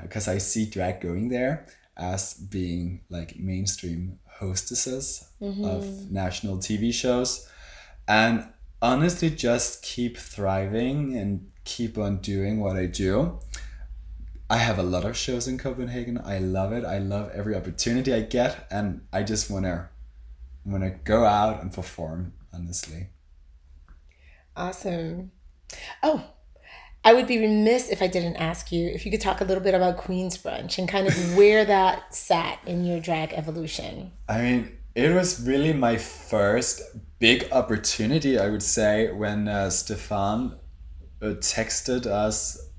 because 0.02 0.28
uh, 0.28 0.32
I 0.32 0.38
see 0.40 0.66
drag 0.68 1.02
going 1.02 1.30
there 1.30 1.68
as 1.98 2.34
being 2.34 3.02
like 3.10 3.38
mainstream 3.38 4.20
hostesses 4.40 5.30
mm-hmm. 5.42 5.64
of 5.64 6.12
national 6.12 6.58
TV 6.58 6.94
shows. 6.94 7.50
And 8.08 8.48
honestly, 8.82 9.30
just 9.30 9.82
keep 9.84 10.18
thriving 10.18 11.16
and 11.16 11.52
keep 11.64 11.98
on 11.98 12.18
doing 12.18 12.60
what 12.60 12.76
I 12.76 12.86
do. 12.86 13.40
I 14.50 14.58
have 14.58 14.78
a 14.78 14.84
lot 14.84 15.06
of 15.06 15.18
shows 15.18 15.48
in 15.48 15.58
Copenhagen. 15.58 16.22
I 16.24 16.38
love 16.38 16.72
it. 16.72 16.86
I 16.86 17.00
love 17.00 17.32
every 17.34 17.56
opportunity 17.56 18.14
I 18.14 18.22
get, 18.22 18.68
and 18.70 19.02
I 19.12 19.24
just 19.24 19.50
wanna 19.50 19.90
wanna 20.64 20.92
go 20.92 21.26
out 21.26 21.62
and 21.62 21.74
perform. 21.74 22.34
Honestly. 22.54 23.10
Awesome. 24.56 25.32
Oh, 26.02 26.24
I 27.06 27.14
would 27.14 27.28
be 27.28 27.38
remiss 27.38 27.90
if 27.90 28.02
I 28.02 28.08
didn't 28.08 28.38
ask 28.38 28.72
you 28.72 28.88
if 28.88 29.06
you 29.06 29.12
could 29.12 29.22
talk 29.22 29.40
a 29.40 29.44
little 29.44 29.64
bit 29.64 29.76
about 29.76 29.96
Queen's 29.96 30.40
Brunch 30.40 30.80
and 30.80 30.90
kind 30.90 31.08
of 31.08 31.38
where 31.38 31.64
that 31.64 32.16
sat 32.16 32.60
in 32.66 32.84
your 32.84 33.00
drag 33.00 33.32
evolution. 33.34 34.12
I 34.28 34.42
mean, 34.42 34.78
it 34.96 35.14
was 35.14 35.46
really 35.46 35.72
my 35.72 35.98
first 35.98 36.82
big 37.20 37.48
opportunity, 37.52 38.40
I 38.40 38.50
would 38.50 38.64
say, 38.64 39.12
when 39.12 39.48
uh, 39.48 39.70
Stefan 39.70 40.58
uh, 41.22 41.26
texted 41.26 42.08
us 42.08 42.70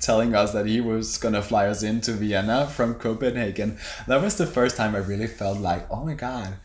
telling 0.00 0.34
us 0.34 0.52
that 0.52 0.66
he 0.66 0.80
was 0.80 1.18
gonna 1.18 1.42
fly 1.42 1.66
us 1.66 1.82
into 1.82 2.12
Vienna 2.12 2.66
from 2.66 2.94
Copenhagen. 2.94 3.78
That 4.06 4.22
was 4.22 4.36
the 4.36 4.46
first 4.46 4.76
time 4.76 4.94
I 4.94 4.98
really 4.98 5.26
felt 5.26 5.58
like, 5.58 5.86
oh 5.90 6.04
my 6.04 6.14
god, 6.14 6.56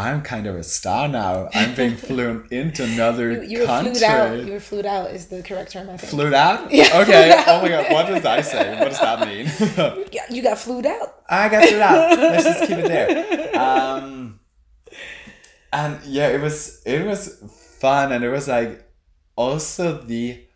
I'm 0.00 0.22
kind 0.22 0.46
of 0.46 0.56
a 0.56 0.62
star 0.62 1.08
now. 1.08 1.48
I'm 1.54 1.74
being 1.74 1.96
flown 2.08 2.48
into 2.50 2.84
another 2.84 3.32
you, 3.32 3.60
you 3.60 3.66
country. 3.66 3.92
Were 3.92 3.98
flued 3.98 4.02
out. 4.02 4.46
You 4.46 4.52
were 4.52 4.60
flued 4.60 4.86
out 4.86 5.10
is 5.10 5.26
the 5.26 5.42
correct 5.42 5.72
term, 5.72 5.90
I 5.90 5.96
think. 5.96 6.10
Flued 6.10 6.34
out? 6.34 6.72
Yeah. 6.80 7.00
Okay. 7.02 7.32
Out. 7.32 7.44
Oh 7.48 7.62
my 7.62 7.68
god, 7.68 7.92
what 7.92 8.06
does 8.06 8.22
that 8.22 8.46
say? 8.46 8.78
What 8.78 8.88
does 8.88 9.00
that 9.00 9.26
mean? 9.26 10.06
you 10.30 10.42
got 10.42 10.58
flued 10.58 10.86
out. 10.86 11.22
I 11.28 11.48
got 11.48 11.68
flued 11.68 11.80
out. 11.80 12.18
Let's 12.18 12.44
just 12.44 12.60
keep 12.60 12.78
it 12.78 12.88
there. 12.88 13.60
Um, 13.60 14.40
and 15.72 16.00
yeah, 16.04 16.28
it 16.28 16.40
was 16.40 16.82
it 16.86 17.06
was 17.06 17.38
fun, 17.80 18.12
and 18.12 18.24
it 18.24 18.30
was 18.30 18.48
like 18.48 18.88
also 19.36 20.00
the 20.02 20.46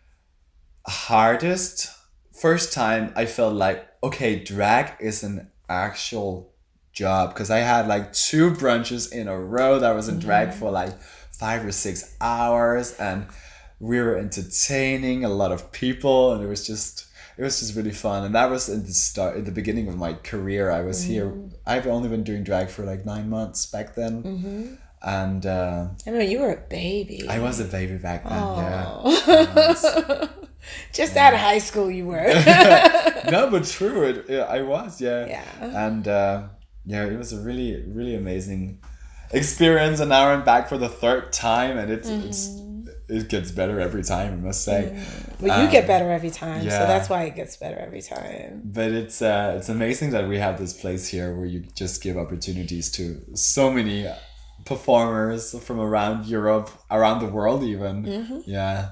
hardest 0.87 1.91
first 2.33 2.73
time 2.73 3.13
I 3.17 3.27
felt 3.27 3.55
like 3.55 3.87
okay, 4.03 4.43
drag 4.43 5.01
is 5.01 5.23
an 5.23 5.51
actual 5.69 6.54
job 6.95 7.35
because 7.35 7.51
I 7.51 7.59
had 7.59 7.87
like 7.89 8.13
two 8.13 8.53
brunches 8.53 9.13
in 9.13 9.29
a 9.29 9.39
row 9.39 9.79
that 9.81 9.95
was 9.95 10.09
in 10.09 10.19
drag 10.21 10.49
mm-hmm. 10.49 10.59
for 10.59 10.71
like 10.71 10.99
five 11.33 11.65
or 11.65 11.73
six 11.73 12.17
hours 12.21 12.95
and 12.99 13.27
we 13.81 14.01
were 14.01 14.17
entertaining 14.17 15.25
a 15.25 15.29
lot 15.29 15.53
of 15.53 15.73
people 15.73 16.33
and 16.33 16.43
it 16.43 16.47
was 16.47 16.67
just 16.67 17.07
it 17.37 17.43
was 17.43 17.59
just 17.59 17.75
really 17.75 17.91
fun 17.91 18.25
and 18.25 18.35
that 18.35 18.49
was 18.49 18.69
in 18.69 18.85
the 18.85 18.93
start 18.93 19.37
in 19.37 19.45
the 19.45 19.51
beginning 19.51 19.89
of 19.89 19.97
my 19.97 20.13
career 20.15 20.71
I 20.71 20.83
was 20.83 21.03
mm-hmm. 21.03 21.13
here 21.13 21.35
I've 21.67 21.87
only 21.87 22.09
been 22.09 22.23
doing 22.23 22.45
drag 22.45 22.69
for 22.71 22.85
like 22.85 23.05
nine 23.05 23.29
months 23.29 23.67
back 23.67 23.97
then 23.97 24.23
mm-hmm. 24.23 24.75
and 25.03 25.45
uh, 25.45 25.89
I 26.07 26.11
know 26.11 26.21
you 26.21 26.39
were 26.39 26.53
a 26.53 26.69
baby 26.69 27.29
I 27.29 27.41
was 27.41 27.59
a 27.59 27.65
baby 27.65 27.97
back 27.97 28.23
then 28.23 28.41
Aww. 28.41 29.27
yeah 29.27 30.29
just 30.93 31.17
yeah. 31.17 31.27
out 31.27 31.35
of 31.35 31.41
high 31.41 31.59
school 31.59 31.91
you 31.91 32.07
were 32.07 32.23
no 33.31 33.51
but 33.51 33.65
true 33.65 34.05
it, 34.05 34.31
it, 34.31 34.41
I 34.41 34.63
was 34.63 35.01
yeah 35.01 35.27
yeah 35.27 35.89
and 35.89 36.07
uh, 36.07 36.43
yeah, 36.85 37.05
it 37.05 37.17
was 37.17 37.33
a 37.33 37.41
really 37.41 37.83
really 37.87 38.15
amazing 38.15 38.81
experience, 39.31 40.01
and 40.01 40.09
now 40.11 40.29
I'm 40.29 40.45
back 40.45 40.69
for 40.69 40.79
the 40.79 40.89
third 40.89 41.33
time, 41.33 41.79
and 41.79 41.91
it's 41.91 42.09
mm-hmm. 42.09 42.29
it's 42.29 42.61
it 43.09 43.29
gets 43.29 43.51
better 43.51 43.81
every 43.81 44.03
time. 44.03 44.33
I 44.33 44.37
must 44.37 44.65
say. 44.65 44.93
Mm. 44.95 45.41
Well, 45.41 45.59
you 45.59 45.67
um, 45.67 45.73
get 45.73 45.87
better 45.87 46.11
every 46.11 46.31
time, 46.31 46.63
yeah. 46.63 46.81
so 46.81 46.87
that's 46.87 47.09
why 47.09 47.25
it 47.25 47.37
gets 47.37 47.57
better 47.57 47.77
every 47.77 48.03
time. 48.03 48.63
But 48.65 48.93
it's 48.93 49.21
uh, 49.21 49.55
it's 49.59 49.69
amazing 49.69 50.11
that 50.11 50.29
we 50.29 50.39
have 50.39 50.59
this 50.59 50.73
place 50.73 51.09
here 51.09 51.35
where 51.35 51.47
you 51.47 51.61
just 51.75 52.03
give 52.03 52.17
opportunities 52.17 52.91
to 52.93 53.21
so 53.35 53.71
many 53.71 54.09
performers 54.65 55.59
from 55.65 55.81
around 55.81 56.27
Europe, 56.27 56.71
around 56.91 57.21
the 57.21 57.27
world, 57.27 57.63
even. 57.63 58.05
Mm-hmm. 58.05 58.39
Yeah. 58.47 58.91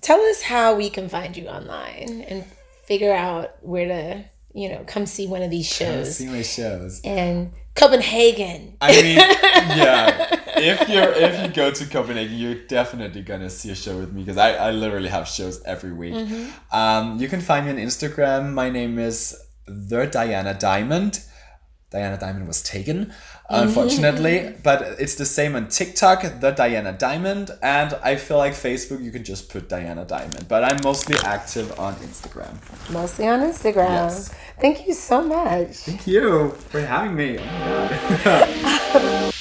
Tell 0.00 0.20
us 0.20 0.42
how 0.42 0.74
we 0.74 0.90
can 0.90 1.08
find 1.08 1.36
you 1.36 1.46
online 1.46 2.24
and 2.28 2.44
figure 2.84 3.12
out 3.12 3.56
where 3.62 3.86
to 3.86 4.24
you 4.54 4.68
know, 4.68 4.84
come 4.86 5.06
see 5.06 5.26
one 5.26 5.42
of 5.42 5.50
these 5.50 5.66
shows. 5.66 6.18
Come 6.18 6.26
see 6.26 6.26
my 6.26 6.42
shows. 6.42 7.00
And 7.04 7.52
Copenhagen. 7.74 8.76
I 8.80 9.02
mean, 9.02 9.16
yeah. 9.16 10.40
If 10.56 10.88
you're 10.88 11.12
if 11.12 11.42
you 11.42 11.52
go 11.52 11.70
to 11.70 11.86
Copenhagen, 11.86 12.36
you're 12.36 12.66
definitely 12.66 13.22
gonna 13.22 13.50
see 13.50 13.70
a 13.70 13.74
show 13.74 13.96
with 13.96 14.12
me 14.12 14.22
because 14.22 14.36
I, 14.36 14.52
I 14.54 14.70
literally 14.70 15.08
have 15.08 15.26
shows 15.26 15.62
every 15.64 15.92
week. 15.92 16.14
Mm-hmm. 16.14 16.76
Um, 16.76 17.18
you 17.18 17.28
can 17.28 17.40
find 17.40 17.66
me 17.66 17.72
on 17.72 17.78
Instagram. 17.78 18.52
My 18.52 18.68
name 18.68 18.98
is 18.98 19.36
the 19.66 20.06
Diana 20.06 20.54
Diamond. 20.54 21.24
Diana 21.92 22.18
Diamond 22.18 22.48
was 22.48 22.62
taken, 22.62 23.12
unfortunately. 23.50 24.54
But 24.62 24.78
it's 24.98 25.16
the 25.16 25.26
same 25.26 25.54
on 25.54 25.68
TikTok, 25.68 26.40
the 26.40 26.50
Diana 26.50 26.92
Diamond, 26.92 27.50
and 27.62 27.94
I 28.02 28.16
feel 28.16 28.38
like 28.38 28.54
Facebook, 28.54 29.02
you 29.02 29.12
can 29.12 29.24
just 29.24 29.50
put 29.50 29.68
Diana 29.68 30.04
Diamond. 30.04 30.48
But 30.48 30.64
I'm 30.64 30.80
mostly 30.82 31.16
active 31.22 31.78
on 31.78 31.94
Instagram. 31.96 32.54
Mostly 32.90 33.28
on 33.28 33.40
Instagram. 33.40 34.00
Yes. 34.08 34.34
Thank 34.60 34.86
you 34.86 34.94
so 34.94 35.22
much. 35.22 35.76
Thank 35.88 36.06
you 36.06 36.52
for 36.70 36.80
having 36.80 37.14
me. 37.14 37.38
Oh 37.38 37.44
my 37.44 38.20
God. 38.24 39.28